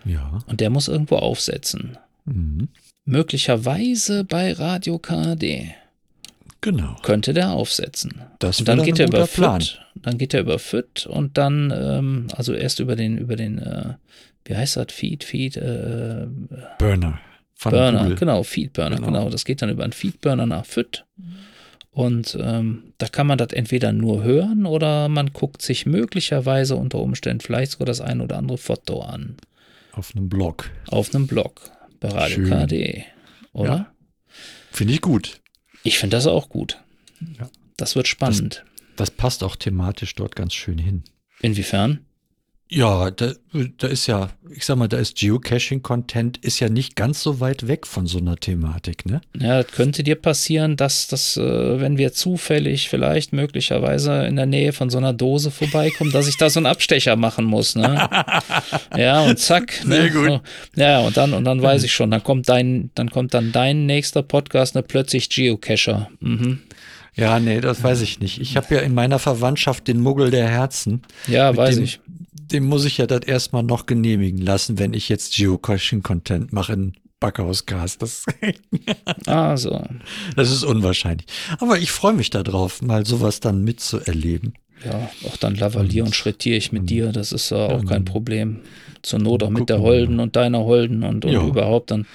[0.04, 0.40] Ja.
[0.48, 1.98] Und der muss irgendwo aufsetzen.
[2.26, 2.68] Mhm.
[3.10, 5.72] Möglicherweise bei Radio KD
[6.62, 6.96] Genau.
[7.02, 8.22] könnte der aufsetzen.
[8.40, 9.62] Das Und dann wäre geht ein er über Plan.
[9.62, 13.58] FIT, dann geht er über FIT und dann, ähm, also erst über den, über den,
[13.58, 13.94] äh,
[14.46, 16.28] wie heißt das, Feed, Feed, äh,
[16.78, 17.20] Burner.
[17.56, 18.16] Von Burner, Google.
[18.16, 19.08] genau, Feedburner, Genau.
[19.08, 19.30] genau.
[19.30, 21.06] Das geht dann über einen Feedburner nach FIT.
[21.92, 27.00] Und ähm, da kann man das entweder nur hören oder man guckt sich möglicherweise unter
[27.00, 29.36] Umständen vielleicht sogar das ein oder andere Foto an.
[29.94, 30.70] Auf einem Blog.
[30.90, 32.50] Auf einem Blog bei Radio Schön.
[32.50, 33.06] KD.
[33.54, 33.70] Oder?
[33.70, 33.94] Ja.
[34.72, 35.42] Finde ich gut.
[35.84, 36.82] Ich finde das auch gut.
[37.40, 37.50] Ja.
[37.78, 38.66] Das wird spannend.
[38.96, 41.04] Das passt auch thematisch dort ganz schön hin.
[41.42, 42.06] Inwiefern?
[42.72, 43.32] Ja, da,
[43.78, 47.68] da ist ja, ich sag mal, da ist Geocaching-Content ist ja nicht ganz so weit
[47.68, 49.22] weg von so einer Thematik, ne?
[49.36, 54.46] Ja, das könnte dir passieren, dass das, äh, wenn wir zufällig vielleicht möglicherweise in der
[54.46, 58.08] Nähe von so einer Dose vorbeikommen, dass ich da so einen Abstecher machen muss, ne?
[58.96, 59.84] Ja, und zack.
[59.86, 59.96] ne?
[59.96, 60.42] Sehr gut.
[60.76, 63.88] Ja, und dann, und dann weiß ich schon, dann kommt dein, dann kommt dann dein
[63.88, 66.12] nächster Podcast, ne, plötzlich Geocacher.
[66.20, 66.60] Mhm.
[67.16, 68.40] Ja, nee, das weiß ich nicht.
[68.40, 71.02] Ich habe ja in meiner Verwandtschaft den Muggel der Herzen.
[71.28, 72.00] Ja, weiß dem, ich.
[72.52, 76.94] Dem muss ich ja das erstmal noch genehmigen lassen, wenn ich jetzt Geocaching-Content mache in
[77.20, 77.98] Backhausgas.
[77.98, 78.26] Das,
[79.26, 79.84] Ah, so.
[80.36, 81.28] das ist unwahrscheinlich.
[81.60, 84.54] Aber ich freue mich darauf, mal sowas dann mitzuerleben.
[84.86, 88.06] Ja, auch dann lavalier und schrittiere ich mit dir, das ist äh, auch kein dann-
[88.06, 88.62] Problem.
[89.02, 91.42] Zur Not auch mit der Holden und deiner Holden und, und Ja.
[91.46, 92.06] überhaupt dann.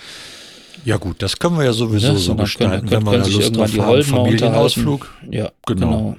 [0.84, 3.34] Ja gut, das können wir ja sowieso Ne, so gestalten, können- wenn wir da sich
[3.34, 5.86] Lust irgendwann drauf die mal Familienausflug, Ja, Genau.
[5.86, 6.16] genau.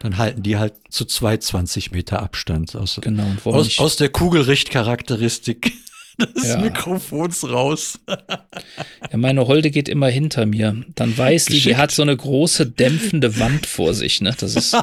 [0.00, 3.24] dann halten die halt zu zwei 20 Meter Abstand aus, Genau.
[3.44, 5.72] Aus, aus der Kugelrichtcharakteristik
[6.36, 6.58] des Ja.
[6.58, 7.98] Mikrofons raus.
[8.08, 10.82] ja, meine Holde geht immer hinter mir.
[10.94, 11.76] Dann weiß die, die Geschickt.
[11.78, 14.20] hat so eine große dämpfende Wand vor sich.
[14.22, 14.34] Ne?
[14.38, 14.72] Das ist.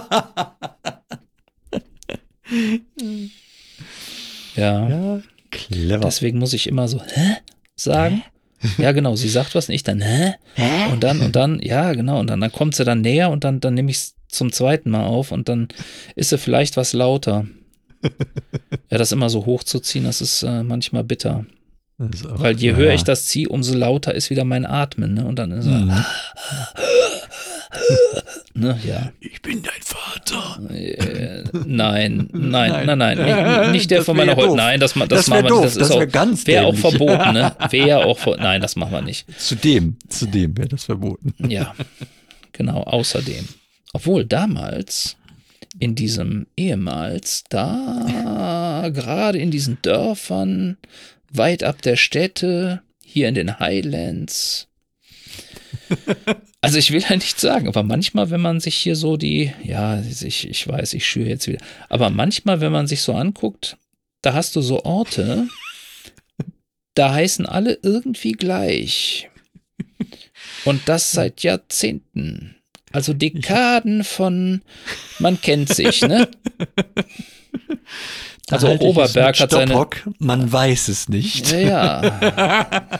[4.55, 5.99] ja, Ja, clever.
[6.05, 7.37] deswegen muss ich immer so, hä?
[7.75, 8.23] Sagen.
[8.77, 10.33] Ja, genau, sie sagt was nicht, dann, hä?
[10.91, 13.59] Und dann, und dann, ja, genau, und dann, dann kommt sie dann näher und dann,
[13.59, 15.67] dann nehme ich es zum zweiten Mal auf und dann
[16.15, 17.45] ist sie vielleicht was lauter.
[18.89, 21.45] Ja, das immer so hochzuziehen, das ist äh, manchmal bitter.
[22.11, 25.13] Ist auch- Weil je ja, höher ich das ziehe, umso lauter ist wieder mein Atmen,
[25.13, 25.25] ne?
[25.25, 26.05] Und dann ist er, Mhm.
[28.53, 29.11] ne, ja.
[29.19, 30.59] Ich bin dein Vater.
[30.71, 32.85] Äh, nein, nein, Nein.
[32.85, 34.55] nein, nein, nicht, nicht der von meiner doof.
[34.55, 35.65] Nein, das, das, Das machen wir nicht.
[35.65, 37.55] Das, Das auch, ganz Wäre auch verboten, ne?
[37.69, 39.25] Wäre auch ver Nein, das machen wir nicht.
[39.39, 41.33] Zudem, zudem wäre das verboten.
[41.47, 41.73] Ja,
[42.51, 43.47] genau, außerdem.
[43.93, 45.17] Obwohl damals,
[45.79, 50.77] in diesem ehemals, da gerade in diesen Dörfern,
[51.31, 54.67] weit ab der Städte, hier in den Highlands.
[56.61, 59.99] Also ich will ja nicht sagen, aber manchmal, wenn man sich hier so die, ja,
[59.99, 63.77] ich, ich weiß, ich schüre jetzt wieder, aber manchmal, wenn man sich so anguckt,
[64.21, 65.47] da hast du so Orte,
[66.95, 69.29] da heißen alle irgendwie gleich.
[70.65, 72.55] Und das seit Jahrzehnten.
[72.91, 74.61] Also Dekaden von,
[75.19, 76.29] man kennt sich, ne?
[78.47, 79.87] Da Also Oberberg hat seine-.
[80.19, 81.51] Man weiß es nicht.
[81.51, 81.59] Ja,
[82.01, 82.89] ja.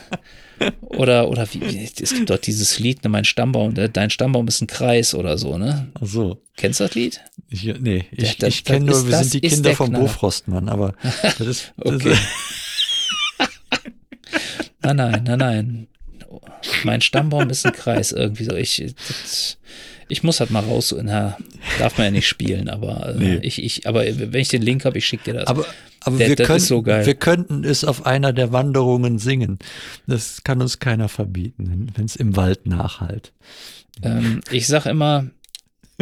[0.80, 4.46] Oder, oder wie, wie- es gibt doch dieses Lied, ne, mein Stammbaum, äh, dein Stammbaum
[4.46, 5.88] ist ein Kreis oder so, ne?
[5.94, 6.40] Ach so.
[6.56, 7.20] Kennst du das Lied?
[7.50, 9.92] Ich, nee, ich, das- ich kenne nur, wir sind die Kinder der vom.
[9.92, 12.16] Bofrostmann, aber das ist, das Okay.
[14.82, 15.86] Nein, nein, nein, nein.
[16.84, 18.54] Mein Stammbaum ist ein Kreis irgendwie so.
[18.54, 18.76] Ich,
[19.22, 19.56] das,
[20.08, 20.94] ich muss halt mal raus.
[21.02, 21.36] Na,
[21.78, 23.38] darf man ja nicht spielen, aber äh, Nee.
[23.42, 25.46] ich, ich, aber wenn ich den Link habe, ich schicke dir das.
[25.46, 25.64] aber,
[26.00, 29.58] aber Der- wir, das ist könnten, so wir könnten es auf einer der Wanderungen singen.
[30.06, 33.32] Das kann uns keiner verbieten, wenn es im Wald nachhalt.
[34.02, 35.26] Ähm, ich sag immer,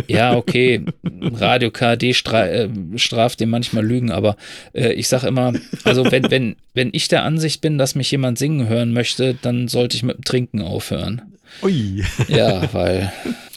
[0.09, 4.37] ja, okay, Radio KD stra äh, straft dem manchmal Lügen, aber
[4.73, 5.53] äh, ich sag immer,
[5.85, 9.69] also wenn, wenn, wenn ich der Ansicht bin, dass mich jemand singen hören möchte, dann
[9.69, 11.21] sollte ich mit dem Trinken aufhören.
[11.62, 12.03] Ui.
[12.29, 13.12] Ja, weil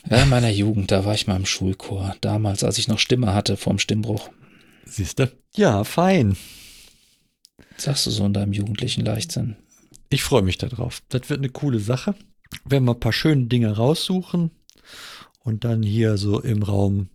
[0.10, 3.34] ja, in meiner Jugend, da war ich mal im Schulchor, damals, als ich noch Stimme
[3.34, 4.30] hatte vorm Stimmbruch.
[4.86, 5.32] Siehst du?
[5.56, 6.38] Ja, fein.
[7.78, 9.56] Sagst du so in deinem jugendlichen Leichtsinn?
[10.10, 11.02] Ich freue mich darauf.
[11.10, 12.16] Das wird eine coole Sache.
[12.64, 14.52] Werden wir ein paar schöne Dinge raussuchen
[15.44, 17.10] und dann hier so im Raum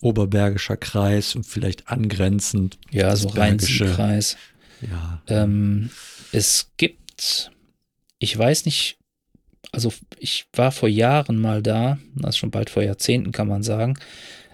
[0.00, 2.78] Oberbergischer Kreis und vielleicht angrenzend.
[2.90, 4.36] Ja, so Rhein-Sieg-Kreis.
[4.82, 5.22] Ja.
[5.28, 5.90] Ähm,
[6.30, 7.50] es gibt,
[8.18, 8.98] ich weiß nicht,
[9.74, 13.62] also ich war vor Jahren mal da, das ist schon bald vor Jahrzehnten kann man
[13.62, 13.98] sagen.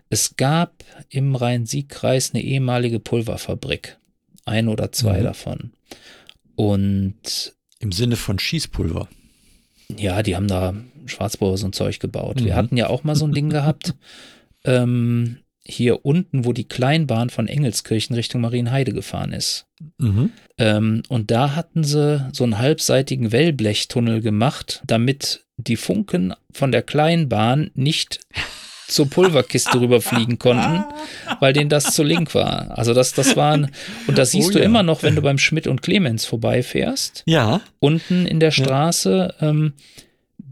[0.08, 3.98] Es gab im Rhein-Sieg-Kreis eine ehemalige Pulverfabrik.
[4.44, 5.24] Ein oder zwei mhm.
[5.24, 5.72] davon.
[6.56, 9.08] Und im Sinne von Schießpulver.
[9.96, 10.74] Ja, die haben da
[11.06, 12.40] Schwarzpulver so ein Zeug gebaut.
[12.40, 12.44] Mhm.
[12.44, 13.94] Wir hatten ja auch mal so ein Ding gehabt.
[14.62, 15.38] Ähm,
[15.70, 19.66] hier unten, wo die Kleinbahn von Engelskirchen Richtung Marienheide gefahren ist.
[19.98, 20.32] Mhm.
[20.58, 26.82] Ähm, und da hatten sie so einen halbseitigen Wellblechtunnel gemacht, damit die Funken von der
[26.82, 28.20] Kleinbahn nicht
[28.90, 30.84] zur Pulverkiste rüberfliegen konnten,
[31.38, 32.76] weil denen das zu link war.
[32.76, 33.70] Also das, das waren,
[34.06, 34.64] und das siehst oh, du ja.
[34.64, 37.22] immer noch, wenn du beim Schmidt und Clemens vorbeifährst.
[37.26, 37.60] Ja.
[37.78, 39.48] Unten in der Straße, ja.
[39.48, 39.74] ähm,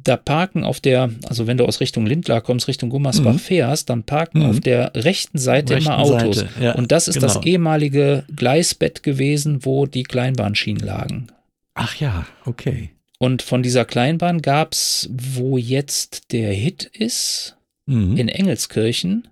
[0.04, 3.38] da parken auf der, also wenn du aus Richtung Lindlar kommst, Richtung Gummersbach mhm.
[3.38, 4.50] fährst, dann parken mhm.
[4.50, 6.44] auf der rechten Seite rechten immer Autos.
[6.60, 7.26] Ja, und das ist genau.
[7.26, 11.28] das ehemalige Gleisbett gewesen, wo die Kleinbahnschienen lagen.
[11.74, 12.90] Ach ja, okay.
[13.18, 17.56] Und von dieser Kleinbahn gab es, wo jetzt der Hit ist,
[17.86, 18.16] mhm.
[18.16, 19.28] in Engelskirchen.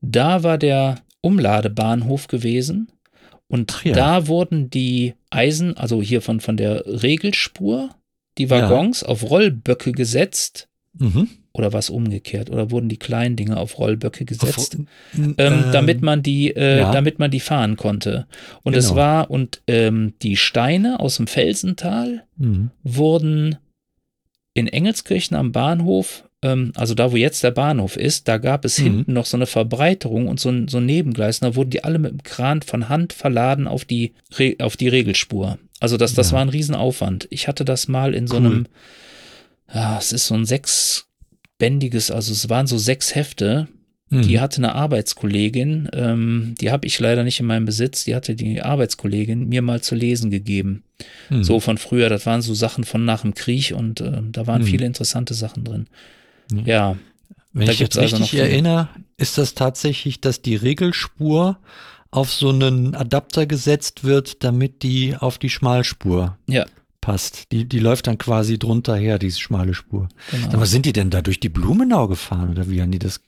[0.00, 2.90] Da war der Umladebahnhof gewesen.
[3.48, 3.94] Und ja.
[3.94, 7.90] da wurden die Eisen, also hier von, von der Regelspur,
[8.38, 9.08] die Waggons ja.
[9.08, 10.68] auf Rollböcke gesetzt.
[10.98, 11.28] Mhm.
[11.52, 12.50] Oder was umgekehrt?
[12.50, 16.80] Oder wurden die kleinen Dinge auf Rollböcke gesetzt, auf, ähm, ähm, damit man die, äh,
[16.80, 16.92] ja.
[16.92, 18.26] damit man die fahren konnte.
[18.62, 18.84] Und genau.
[18.84, 22.70] es war und ähm, die Steine aus dem Felsental mhm.
[22.82, 23.56] wurden
[24.52, 28.78] in Engelskirchen am Bahnhof ähm, also da, wo jetzt der Bahnhof ist, da gab es
[28.78, 28.84] mhm.
[28.84, 31.40] hinten noch so eine Verbreiterung und so ein, so ein Nebengleis.
[31.40, 34.88] da wurden die alle mit dem Kran von Hand verladen auf die, Re auf die
[34.88, 35.58] Regelspur.
[35.80, 36.34] Also das, das ja.
[36.34, 37.28] war ein Riesenaufwand.
[37.30, 38.46] Ich hatte das mal in so cool.
[38.46, 38.66] einem,
[39.72, 43.68] ja, es ist so ein sechsbändiges, also es waren so sechs Hefte.
[44.08, 44.22] Mhm.
[44.22, 48.36] Die hatte eine Arbeitskollegin, ähm, die habe ich leider nicht in meinem Besitz, die hatte
[48.36, 50.84] die Arbeitskollegin mir mal zu lesen gegeben.
[51.28, 51.42] Mhm.
[51.42, 54.62] So von früher, das waren so Sachen von nach dem Krieg und äh, da waren
[54.62, 54.66] mhm.
[54.66, 55.88] viele interessante Sachen drin.
[56.64, 56.96] Ja.
[57.52, 61.58] Wenn ich jetzt also richtig erinnere, ist das tatsächlich, dass die Regelspur
[62.16, 66.64] auf so einen Adapter gesetzt wird, damit die auf die Schmalspur ja.
[67.02, 67.52] passt.
[67.52, 70.08] Die, die läuft dann quasi drunter her, diese schmale Spur.
[70.30, 70.54] Genau.
[70.54, 73.20] Aber sind die denn da durch die Blumenau gefahren oder wie haben die das?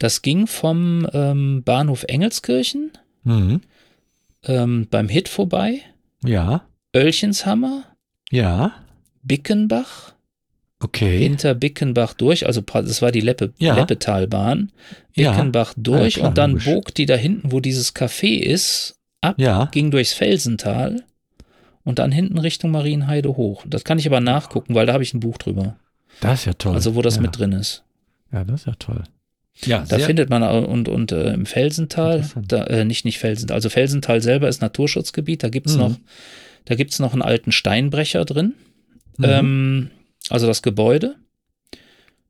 [0.00, 2.90] Das ging vom ähm, Bahnhof Engelskirchen
[3.22, 3.60] mhm.
[4.42, 5.80] ähm, beim Hit vorbei.
[6.24, 6.66] Ja.
[6.96, 7.84] Oelchenshammer.
[8.32, 8.72] Ja.
[9.22, 10.13] Bickenbach
[10.84, 11.18] okay.
[11.18, 13.74] hinter Bickenbach durch, also das war die Leppe, ja.
[13.74, 14.70] Leppetalbahn,
[15.14, 15.82] Bickenbach ja.
[15.82, 16.64] durch ja, klar, und dann logisch.
[16.66, 19.36] bog die da hinten, wo dieses Café ist, ab,
[19.72, 21.02] ging durchs Felsental
[21.84, 23.64] und dann hinten Richtung Marienheide hoch.
[23.66, 25.76] Das kann ich aber nachgucken, weil da habe ich ein Buch drüber.
[26.20, 26.74] Das ist ja toll.
[26.74, 27.82] Also wo das mit drin ist.
[28.32, 29.02] Ja, das ist ja toll.
[29.64, 33.70] Ja, da findet man und, und äh, im Felsental, da, äh, nicht nicht Felsental, also
[33.70, 35.80] Felsental selber ist Naturschutzgebiet, da gibt es mhm.
[35.80, 35.96] noch,
[36.64, 38.54] da gibt's noch einen alten Steinbrecher drin.
[39.16, 39.24] Mhm.
[39.24, 39.90] Ähm,
[40.30, 41.16] also das Gebäude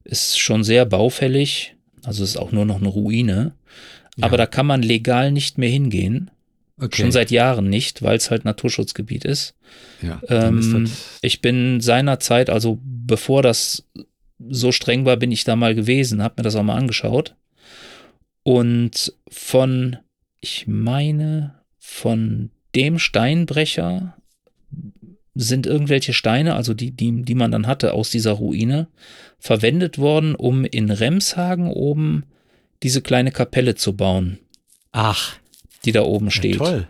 [0.05, 3.55] ist schon sehr baufällig, also ist auch nur noch eine Ruine,
[4.17, 4.27] ja.
[4.27, 6.31] aber da kann man legal nicht mehr hingehen.
[6.77, 7.03] Okay.
[7.03, 9.55] Schon seit Jahren nicht, weil es halt Naturschutzgebiet ist.
[10.03, 13.85] Ja, ähm, ist ich bin seinerzeit, also bevor das
[14.49, 17.37] so streng war, bin ich da mal gewesen, habe mir das auch mal angeschaut.
[18.43, 19.99] Und von,
[20.41, 24.17] ich meine, von dem Steinbrecher
[25.35, 28.89] sind irgendwelche Steine, also die, die, die man dann hatte aus dieser Ruine,
[29.39, 32.25] verwendet worden, um in Remshagen oben
[32.83, 34.39] diese kleine Kapelle zu bauen.
[34.93, 35.37] Ach.
[35.85, 36.53] Die da oben steht.
[36.55, 36.89] Ja, toll.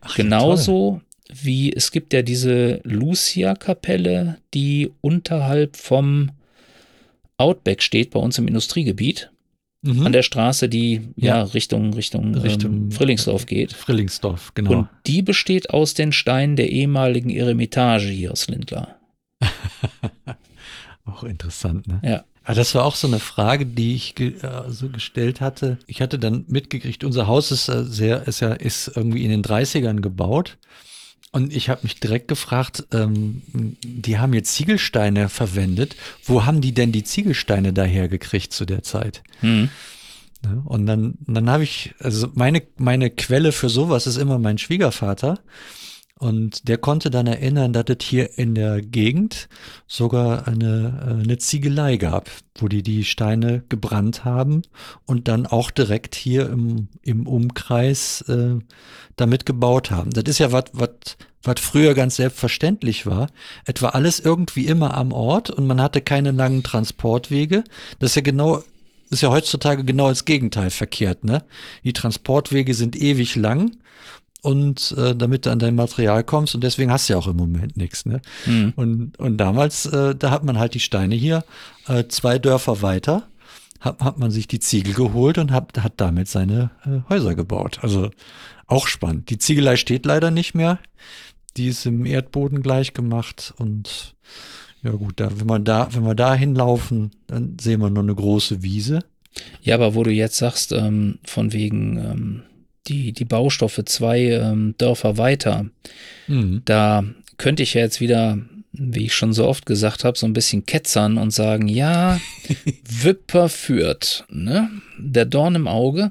[0.00, 1.38] Ach, Genauso ja, toll.
[1.42, 6.30] wie es gibt ja diese Lucia-Kapelle, die unterhalb vom
[7.36, 9.30] Outback steht, bei uns im Industriegebiet
[9.82, 10.06] mhm.
[10.06, 13.72] an der Straße, die ja, ja Richtung, Richtung, Richtung ähm, Frillingsdorf geht.
[13.72, 14.70] Frillingsdorf, genau.
[14.72, 18.96] Und die besteht aus den Steinen der ehemaligen Eremitage hier aus Lindlar.
[21.04, 22.00] auch interessant, ne?
[22.02, 22.24] Ja.
[22.44, 25.78] Aber das war auch so eine Frage, die ich ge äh, so gestellt hatte.
[25.88, 29.42] Ich hatte dann mitgekriegt, unser Haus ist äh, sehr, ist ja, ist irgendwie in den
[29.42, 30.56] 30ern gebaut.
[31.36, 35.94] Und ich habe mich direkt gefragt, ähm, die haben jetzt Ziegelsteine verwendet.
[36.24, 39.22] Wo haben die denn die Ziegelsteine daher gekriegt zu der Zeit?
[39.42, 39.68] Mhm.
[40.64, 45.38] Und dann, dann habe ich, also meine, meine Quelle für sowas ist immer mein Schwiegervater.
[46.18, 49.48] Und der konnte dann erinnern, dass es hier in der Gegend
[49.86, 54.62] sogar eine, äh, eine Ziegelei gab, wo die die Steine gebrannt haben
[55.04, 58.54] und dann auch direkt hier im, im Umkreis äh,
[59.16, 60.10] damit gebaut haben.
[60.10, 63.28] Das ist ja was, was was früher ganz selbstverständlich war.
[63.66, 67.62] Etwa alles irgendwie immer am Ort und man hatte keine langen Transportwege.
[68.00, 68.62] Das ist ja genau
[69.10, 71.44] ist ja heutzutage genau das Gegenteil verkehrt, ne?
[71.84, 73.76] Die Transportwege sind ewig lang
[74.46, 77.36] und äh, damit du an dein Material kommst und deswegen hast du ja auch im
[77.36, 78.22] Moment nichts, ne?
[78.46, 78.74] Mhm.
[78.76, 81.44] Und, und damals, äh, da hat man halt die Steine hier
[81.88, 83.24] äh, zwei Dörfer weiter,
[83.80, 87.80] hat, hat man sich die Ziegel geholt und hat, hat damit seine äh, Häuser gebaut.
[87.82, 88.10] Also
[88.68, 89.30] auch spannend.
[89.30, 90.78] Die Ziegelei steht leider nicht mehr.
[91.56, 94.14] Die ist im Erdboden gleich gemacht und
[94.84, 98.14] ja gut, da, wenn man da, wenn wir da hinlaufen, dann sehen wir nur eine
[98.14, 99.00] große Wiese.
[99.60, 102.42] Ja, aber wo du jetzt sagst, ähm, von wegen ähm,
[102.88, 105.66] die, die Baustoffe zwei ähm, Dörfer weiter,
[106.26, 106.62] mhm.
[106.64, 107.04] da
[107.38, 108.38] könnte ich ja jetzt wieder,
[108.72, 112.20] wie ich schon so oft gesagt habe, so ein bisschen ketzern und sagen, ja,
[113.02, 114.70] Wipper führt, ne?
[114.98, 116.10] Der Dorn im Auge.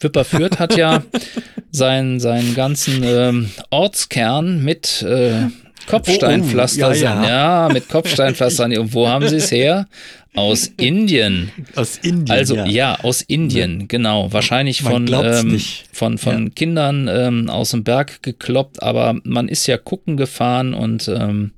[0.00, 1.04] Wipper führt hat ja
[1.70, 5.46] seinen, seinen ganzen ähm, Ortskern mit äh,
[5.86, 6.88] Kopfsteinpflaster.
[6.88, 7.28] Oh, oh, ja, ja.
[7.28, 8.76] ja, mit Kopfsteinpflastern.
[8.76, 9.86] Und wo haben sie es her?
[10.34, 11.52] Aus Indien.
[11.76, 12.30] Aus Indien.
[12.30, 13.86] Also ja, ja aus Indien, ja.
[13.88, 14.32] genau.
[14.32, 15.60] Wahrscheinlich von, ähm,
[15.92, 16.50] von, von ja.
[16.50, 21.52] Kindern ähm, aus dem Berg gekloppt, aber man ist ja gucken gefahren und ähm,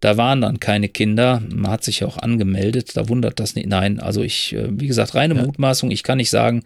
[0.00, 1.42] da waren dann keine Kinder.
[1.48, 2.96] Man hat sich ja auch angemeldet.
[2.96, 3.68] Da wundert das nicht.
[3.68, 5.42] Nein, also ich, äh, wie gesagt, reine ja.
[5.42, 5.90] Mutmaßung.
[5.90, 6.64] Ich kann nicht sagen,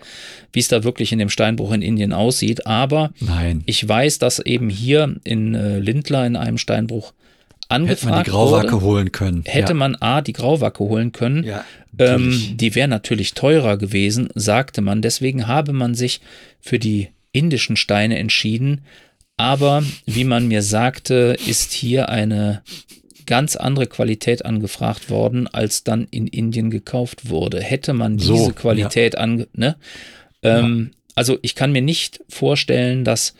[0.53, 2.67] wie es da wirklich in dem Steinbruch in Indien aussieht.
[2.67, 3.63] Aber Nein.
[3.67, 7.13] ich weiß, dass eben hier in äh, Lindler in einem Steinbruch
[7.69, 9.43] angefragt Hätte man die Grauwacke wurde, holen können.
[9.47, 9.75] Hätte ja.
[9.75, 11.45] man A, die Grauwacke holen können.
[11.45, 11.65] Ja,
[11.99, 15.03] ähm, die wäre natürlich teurer gewesen, sagte man.
[15.03, 16.21] Deswegen habe man sich
[16.61, 18.81] für die indischen Steine entschieden.
[19.37, 22.63] Aber wie man mir sagte, ist hier eine
[23.31, 27.61] ganz andere Qualität angefragt worden, als dann in Indien gekauft wurde.
[27.61, 29.21] Hätte man diese so, Qualität ja.
[29.21, 29.77] ange, ne?
[30.43, 30.97] Ähm, ja.
[31.15, 33.35] Also ich kann mir nicht vorstellen, dass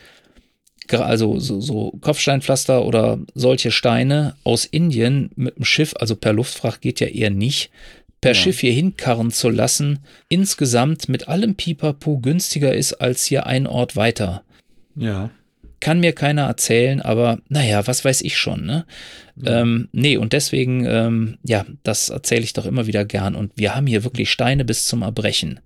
[0.93, 6.81] also so, so, Kopfsteinpflaster oder solche Steine aus Indien mit dem Schiff, also per Luftfracht
[6.81, 7.69] geht ja eher nicht,
[8.21, 8.35] per ja.
[8.35, 9.99] Schiff hier hinkarren zu lassen,
[10.29, 14.43] insgesamt mit allem Pipapo günstiger ist als hier ein Ort weiter.
[14.95, 15.31] Ja.
[15.81, 18.85] Kann mir keiner erzählen, aber naja, was weiß ich schon, ne?
[19.35, 19.61] Ja.
[19.61, 23.35] Ähm, nee, und deswegen, ähm, ja, das erzähle ich doch immer wieder gern.
[23.35, 25.59] Und wir haben hier wirklich Steine bis zum Erbrechen.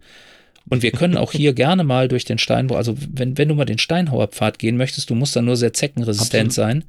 [0.68, 3.66] Und wir können auch hier gerne mal durch den Steinbruch, also wenn, wenn du mal
[3.66, 6.86] den Steinhauerpfad gehen möchtest, du musst dann nur sehr zeckenresistent sein.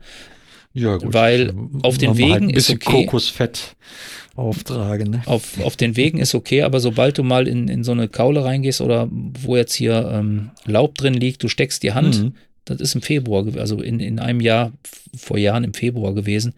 [0.73, 1.13] Ja, gut.
[1.13, 3.05] Weil auf den Wegen halt ein bisschen ist okay.
[3.07, 3.77] Kokosfett
[4.37, 5.11] auftragen.
[5.11, 5.23] Ne?
[5.27, 8.45] Auf, auf den Wegen ist okay, aber sobald du mal in, in so eine Kaule
[8.45, 12.35] reingehst oder wo jetzt hier ähm, Laub drin liegt, du steckst die Hand mhm.
[12.67, 14.73] Das ist im Februar, also in, in einem Jahr
[15.17, 16.55] vor Jahren im Februar gewesen.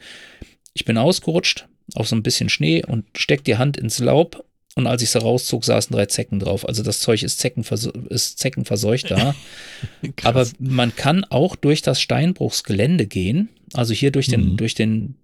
[0.74, 4.44] Ich bin ausgerutscht auf so ein bisschen Schnee und steck die Hand ins Laub
[4.78, 6.66] und als ich sie rauszog, saßen drei Zecken drauf.
[6.68, 9.34] Also das Zeug ist, Zeckenverso ist zeckenverseucht da.
[10.22, 13.48] Aber man kann auch durch das Steinbruchsgelände gehen.
[13.72, 14.56] Also hier durch den, mhm.
[14.56, 15.16] durch den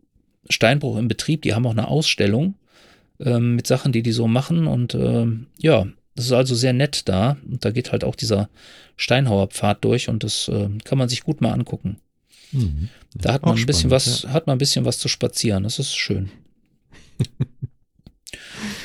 [0.51, 1.43] Steinbruch im Betrieb.
[1.43, 2.55] Die haben auch eine Ausstellung
[3.21, 4.67] ähm, mit Sachen, die die so machen.
[4.67, 7.37] Und ähm, ja, das ist also sehr nett da.
[7.45, 8.49] Und da geht halt auch dieser
[8.97, 11.99] Steinhauerpfad durch und das äh, kann man sich gut mal angucken.
[12.53, 12.89] Mhm.
[13.15, 14.31] Da hat man ein bisschen was, ja.
[14.31, 15.65] hat man ein bisschen was zu spazieren.
[15.65, 16.31] Das ist schön.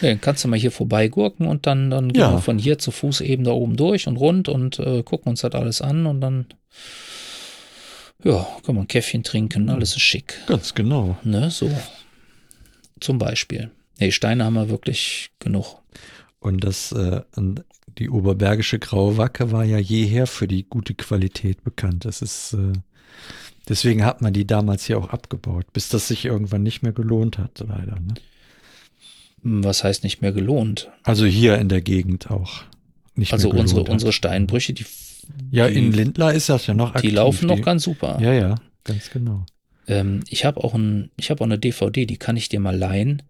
[0.01, 2.91] ja, dann kannst du mal hier vorbeigurken und dann, dann gehen wir von hier zu
[2.91, 6.21] Fuß eben da oben durch und rund und äh, gucken uns das alles an und
[6.21, 6.47] dann
[8.23, 10.35] ja, kann man ein Käffchen trinken, alles ist schick.
[10.47, 11.17] Ganz genau.
[11.23, 11.71] Ne, so.
[12.99, 13.71] Zum Beispiel.
[13.99, 15.78] Nee, Steine haben wir wirklich genug.
[16.39, 17.21] Und das, äh,
[17.97, 22.05] die oberbergische Graue Wacke war ja jeher für die gute Qualität bekannt.
[22.05, 22.73] Das ist, äh,
[23.67, 27.37] deswegen hat man die damals hier auch abgebaut, bis das sich irgendwann nicht mehr gelohnt
[27.37, 27.99] hat, leider.
[27.99, 28.13] Ne?
[29.41, 30.89] Was heißt nicht mehr gelohnt?
[31.03, 32.63] Also hier in der Gegend auch.
[33.15, 33.89] Nicht also mehr unsere, hat.
[33.89, 34.85] unsere Steinbrüche, die.
[35.51, 37.11] Ja, in Lindlar ist das ja noch aktiv.
[37.11, 38.17] Die laufen noch die, ganz super.
[38.19, 39.45] Ja, ja, ganz genau.
[39.87, 43.21] Ähm, ich habe auch, ein, hab auch eine DVD, die kann ich dir mal leihen.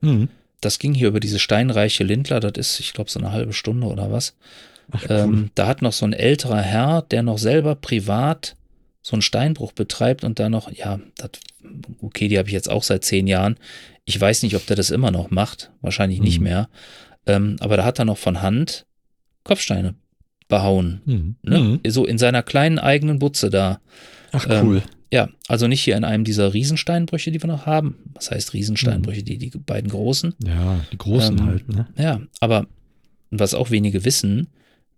[0.00, 0.28] Mhm
[0.60, 3.86] das ging hier über diese steinreiche Lindler, das ist, ich glaube, so eine halbe Stunde
[3.86, 4.36] oder was.
[4.90, 5.16] Ach, cool.
[5.16, 8.56] ähm, da hat noch so ein älterer Herr, der noch selber privat
[9.02, 11.30] so einen Steinbruch betreibt und da noch, ja, das,
[12.00, 13.56] okay, die habe ich jetzt auch seit zehn Jahren.
[14.04, 16.24] Ich weiß nicht, ob der das immer noch macht, wahrscheinlich mhm.
[16.24, 16.68] nicht mehr.
[17.26, 18.86] Ähm, aber da hat er noch von Hand
[19.44, 19.94] Kopfsteine
[20.48, 21.00] behauen.
[21.04, 21.36] Mhm.
[21.42, 21.58] Ne?
[21.58, 21.80] Mhm.
[21.90, 23.80] So in seiner kleinen eigenen Butze da.
[24.32, 24.78] Ach cool.
[24.78, 27.96] Ähm, ja, also nicht hier in einem dieser Riesensteinbrüche, die wir noch haben.
[28.14, 29.20] Was heißt Riesensteinbrüche?
[29.20, 29.24] Mhm.
[29.24, 30.34] Die, die beiden großen.
[30.44, 31.88] Ja, die großen ähm, halt, ne?
[31.96, 32.66] Ja, aber
[33.30, 34.48] was auch wenige wissen,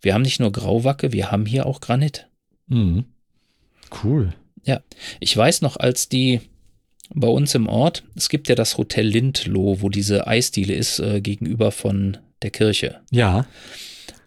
[0.00, 2.28] wir haben nicht nur Grauwacke, wir haben hier auch Granit.
[2.66, 3.04] Mhm.
[4.02, 4.34] Cool.
[4.64, 4.80] Ja,
[5.20, 6.40] ich weiß noch, als die
[7.12, 11.20] bei uns im Ort, es gibt ja das Hotel Lindloh, wo diese Eisdiele ist, äh,
[11.20, 13.00] gegenüber von der Kirche.
[13.10, 13.46] Ja.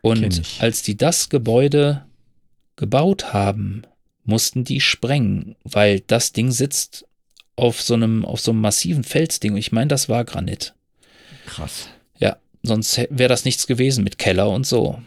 [0.01, 2.03] Und als die das Gebäude
[2.75, 3.83] gebaut haben,
[4.25, 7.05] mussten die sprengen, weil das Ding sitzt
[7.55, 9.53] auf so einem, auf so einem massiven Felsding.
[9.53, 10.73] Und ich meine, das war Granit.
[11.45, 11.89] Krass.
[12.17, 15.01] Ja, sonst wäre das nichts gewesen mit Keller und so.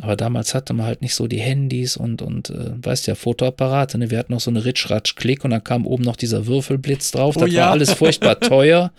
[0.00, 3.98] Aber damals hatte man halt nicht so die Handys und, und äh, weißt ja, Fotoapparate.
[3.98, 4.10] Ne?
[4.10, 7.34] Wir hatten noch so eine Ritsch-Ratsch-Klick und dann kam oben noch dieser Würfelblitz drauf.
[7.34, 7.64] Das oh, ja.
[7.64, 8.92] war alles furchtbar teuer.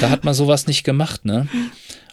[0.00, 1.48] Da hat man sowas nicht gemacht, ne?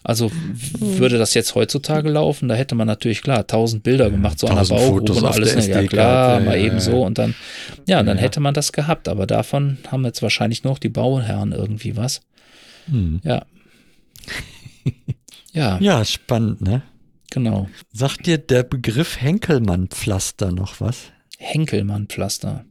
[0.02, 0.32] Also
[0.78, 4.64] würde das jetzt heutzutage laufen, da hätte man natürlich klar tausend Bilder gemacht, so einer
[4.64, 5.54] Baugrube und alles.
[5.54, 5.68] Ne?
[5.68, 6.80] Ja klar, ja, mal ja, eben ja.
[6.80, 7.34] so und dann,
[7.86, 9.08] ja, dann hätte man das gehabt.
[9.08, 12.22] Aber davon haben jetzt wahrscheinlich noch die Bauherren irgendwie was.
[12.86, 13.20] Hm.
[13.24, 13.44] Ja.
[15.52, 15.78] ja.
[15.80, 16.80] Ja, spannend, ne?
[17.30, 17.68] Genau.
[17.92, 21.12] Sagt dir der Begriff Henkelmann-Pflaster noch was?
[21.38, 22.64] Henkelmann-Pflaster?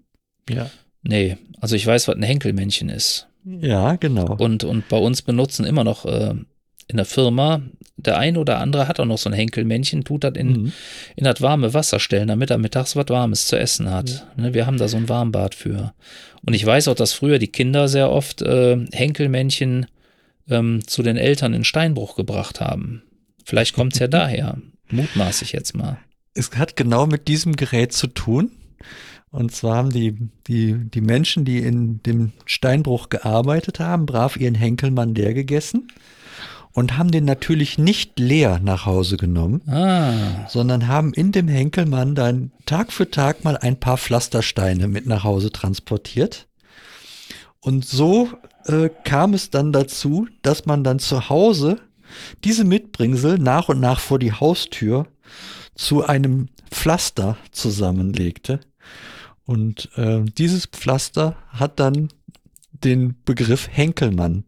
[0.50, 0.70] Ja.
[1.02, 3.28] Nee, also ich weiß, was ein Henkelmännchen ist.
[3.46, 4.36] Ja, genau.
[4.38, 6.36] Und, und bei uns benutzen immer noch äh,
[6.88, 7.62] in der Firma,
[7.98, 10.72] der ein oder andere hat auch noch so ein Henkelmännchen, tut das in, mhm.
[11.16, 14.28] in das warme Wasser stellen, damit er mittags was Warmes zu essen hat.
[14.36, 14.44] Mhm.
[14.44, 15.94] Ne, wir haben da so ein Warmbad für.
[16.46, 19.86] Und ich weiß auch, dass früher die Kinder sehr oft äh, Henkelmännchen
[20.50, 23.04] ähm, zu den Eltern in Steinbruch gebracht haben.
[23.50, 24.58] Vielleicht kommt es ja daher.
[24.92, 25.98] Mutmaße ich jetzt mal.
[26.36, 28.52] Es hat genau mit diesem Gerät zu tun.
[29.32, 34.54] Und zwar haben die, die, die Menschen, die in dem Steinbruch gearbeitet haben, brav ihren
[34.54, 35.88] Henkelmann leer gegessen
[36.74, 40.48] und haben den natürlich nicht leer nach Hause genommen, ah.
[40.48, 45.24] sondern haben in dem Henkelmann dann Tag für Tag mal ein paar Pflastersteine mit nach
[45.24, 46.48] Hause transportiert.
[47.62, 48.30] Und so
[48.66, 51.80] äh, kam es dann dazu, dass man dann zu Hause
[52.44, 55.08] diese Mitbringsel nach und nach vor die Haustür
[55.76, 58.60] zu einem Pflaster zusammenlegte.
[59.46, 62.10] Und äh, dieses Pflaster hat dann
[62.72, 64.44] den Begriff Henkelmann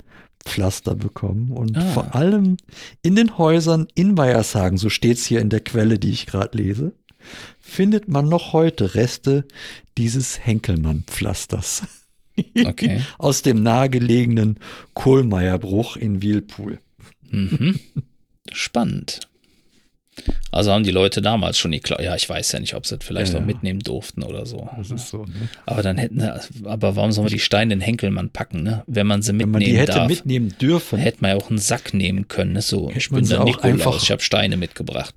[0.45, 1.51] Pflaster bekommen.
[1.51, 1.81] Und ah.
[1.93, 2.57] vor allem
[3.01, 6.57] in den Häusern in Weiershagen, so steht es hier in der Quelle, die ich gerade
[6.57, 6.93] lese,
[7.59, 9.45] findet man noch heute Reste
[9.97, 11.83] dieses Henkelmann-Pflasters.
[12.65, 13.01] Okay.
[13.17, 14.57] Aus dem nahegelegenen
[14.93, 16.79] Kohlmeierbruch in Wielpool.
[17.31, 17.79] Mhm.
[18.51, 19.21] Spannend.
[20.51, 22.97] Also haben die Leute damals schon die Kla Ja, ich weiß ja nicht, ob sie
[22.97, 24.69] das vielleicht ja, auch mitnehmen durften oder so.
[24.77, 25.49] Das ist so, ne?
[25.65, 26.21] Aber dann hätten,
[26.65, 28.83] aber warum sollen wir die Steine in den Henkelmann packen, ne?
[28.87, 30.99] Wenn man sie mitnehmen Wenn man die hätte darf, mitnehmen dürfen.
[30.99, 32.53] Hätte man ja auch einen Sack nehmen können.
[32.53, 32.61] Ne?
[32.61, 35.15] So, ich bin der Nikolaus, einfach, ich habe Steine mitgebracht.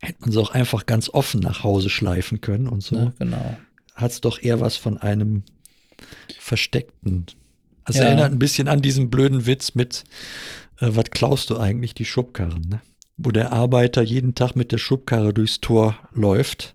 [0.00, 2.96] Hätte man sie auch einfach ganz offen nach Hause schleifen können und so.
[2.96, 3.56] Ja, genau.
[3.96, 5.42] Hat es doch eher was von einem
[6.38, 7.26] versteckten.
[7.90, 8.02] Ja.
[8.02, 10.04] erinnert ein bisschen an diesen blöden Witz mit,
[10.80, 12.80] was klaust du eigentlich, die Schubkarren, ne?
[13.16, 16.74] wo der Arbeiter jeden Tag mit der Schubkarre durchs Tor läuft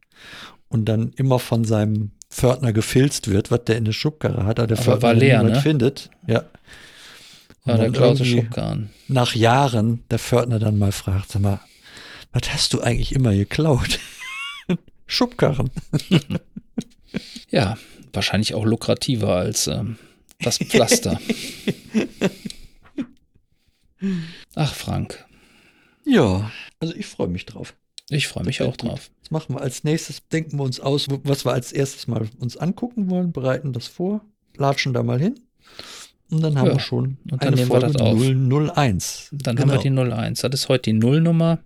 [0.67, 4.67] und dann immer von seinem Pförtner gefilzt wird, was der in der Schubkarre hat, aber
[4.67, 5.59] der aber Pförtner leer, ne?
[5.61, 6.09] findet.
[6.27, 6.43] Ja.
[7.65, 8.91] Ja, der klaute Schubkarren.
[9.07, 11.59] Nach Jahren der Pförtner dann mal fragt, sag mal,
[12.31, 13.99] was hast du eigentlich immer geklaut?
[15.07, 15.71] Schubkarren.
[17.49, 17.75] ja,
[18.13, 19.97] wahrscheinlich auch lukrativer als ähm,
[20.41, 21.19] das Pflaster.
[24.55, 25.25] Ach, Frank.
[26.05, 27.75] Ja, also ich freue mich drauf.
[28.09, 29.09] Ich freue mich auch drauf.
[29.21, 32.57] Das machen wir als nächstes, denken wir uns aus, was wir als erstes mal uns
[32.57, 34.21] angucken wollen, bereiten das vor,
[34.55, 35.39] latschen da mal hin.
[36.29, 36.73] Und dann haben ja.
[36.73, 38.19] wir schon und dann eine Folge wir das auf.
[38.19, 39.29] 001.
[39.31, 39.73] Dann genau.
[39.73, 40.03] haben wir genau.
[40.05, 40.41] die 01.
[40.41, 41.59] Das ist heute die Nullnummer.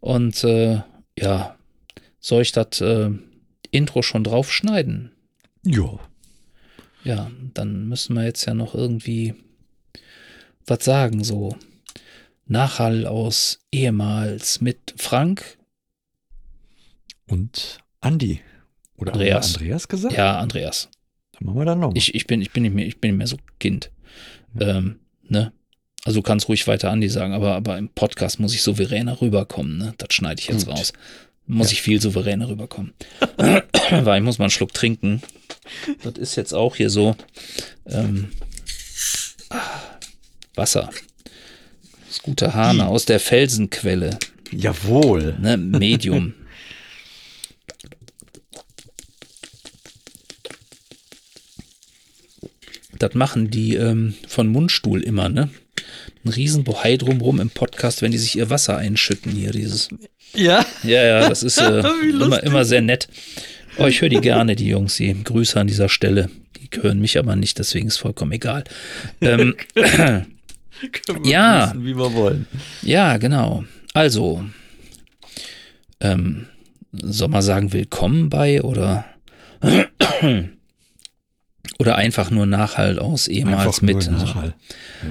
[0.00, 0.82] Und äh,
[1.18, 1.56] ja,
[2.20, 3.10] soll ich das äh,
[3.70, 5.12] Intro schon drauf schneiden?
[5.64, 5.98] Ja.
[7.04, 9.34] Ja, dann müssen wir jetzt ja noch irgendwie
[10.66, 11.56] was sagen, so.
[12.46, 15.58] Nachhall aus ehemals mit Frank
[17.26, 18.40] und Andi.
[18.96, 19.54] Oder Andreas.
[19.54, 20.14] Andreas gesagt?
[20.14, 20.90] Ja, Andreas.
[21.32, 21.94] Dann machen wir dann noch.
[21.94, 23.90] Ich, ich, bin, ich, bin nicht mehr, ich bin nicht mehr so Kind.
[24.58, 24.76] Ja.
[24.76, 25.52] Ähm, ne?
[26.04, 29.78] Also du kannst ruhig weiter Andi sagen, aber, aber im Podcast muss ich souveräner rüberkommen.
[29.78, 29.94] Ne?
[29.96, 30.76] Das schneide ich jetzt Gut.
[30.76, 30.92] raus.
[31.46, 31.72] Muss ja.
[31.72, 32.92] ich viel souveräner rüberkommen.
[33.90, 35.22] Weil ich muss mal einen Schluck trinken.
[36.02, 37.16] Das ist jetzt auch hier so.
[37.86, 38.30] Ähm,
[40.54, 40.90] Wasser.
[42.08, 44.18] Das gute Hahne aus der Felsenquelle.
[44.50, 45.36] Jawohl.
[45.40, 46.34] Ne, Medium.
[52.98, 55.50] das machen die ähm, von Mundstuhl immer, ne?
[56.24, 59.88] Ein Riesenbohai drumrum im Podcast, wenn die sich ihr Wasser einschütten hier, dieses.
[60.34, 60.64] Ja?
[60.82, 63.08] Ja, ja, das ist äh, immer, immer sehr nett.
[63.76, 66.30] Oh, ich höre die gerne, die Jungs, die Grüße an dieser Stelle.
[66.56, 68.64] Die hören mich aber nicht, deswegen ist vollkommen egal.
[69.20, 69.54] Ähm,
[71.24, 71.68] ja.
[71.68, 72.46] Wissen, wie wir wollen.
[72.82, 73.64] Ja, genau.
[73.92, 74.44] Also,
[76.00, 76.46] ähm,
[76.92, 79.04] soll man sagen, willkommen bei oder
[81.78, 84.10] oder einfach nur Nachhall aus ehemals mit.
[84.10, 84.54] Nachhall.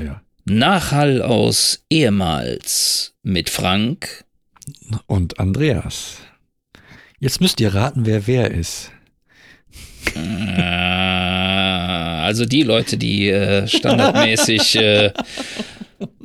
[0.03, 0.21] Ja.
[0.45, 4.25] Nachhall aus ehemals mit Frank
[5.07, 6.17] und Andreas.
[7.19, 8.91] Jetzt müsst ihr raten, wer wer ist.
[12.23, 15.11] Also die Leute, die äh, standardmäßig äh,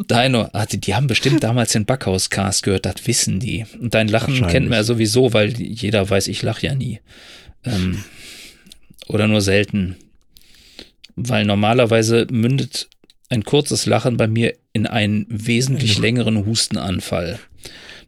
[0.06, 3.66] Deino, die haben bestimmt damals den Backhauscast gehört, das wissen die.
[3.80, 7.00] Und dein Lachen kennt man ja sowieso, weil jeder weiß, ich lache ja nie.
[7.64, 8.02] Ähm,
[9.08, 9.96] oder nur selten.
[11.16, 12.88] Weil normalerweise mündet
[13.28, 17.38] ein kurzes Lachen bei mir in einen wesentlich längeren Hustenanfall.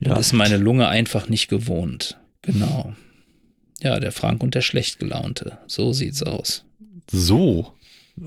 [0.01, 0.18] Das ja.
[0.18, 2.18] ist meine Lunge einfach nicht gewohnt.
[2.43, 2.95] Genau.
[3.82, 5.59] Ja, der Frank und der Schlechtgelaunte.
[5.66, 6.64] So sieht's aus.
[7.11, 7.74] So.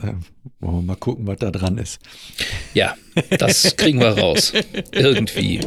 [0.01, 0.13] Äh,
[0.59, 1.99] wollen wir mal gucken, was da dran ist.
[2.73, 2.95] Ja,
[3.37, 4.53] das kriegen wir raus.
[4.91, 5.59] Irgendwie.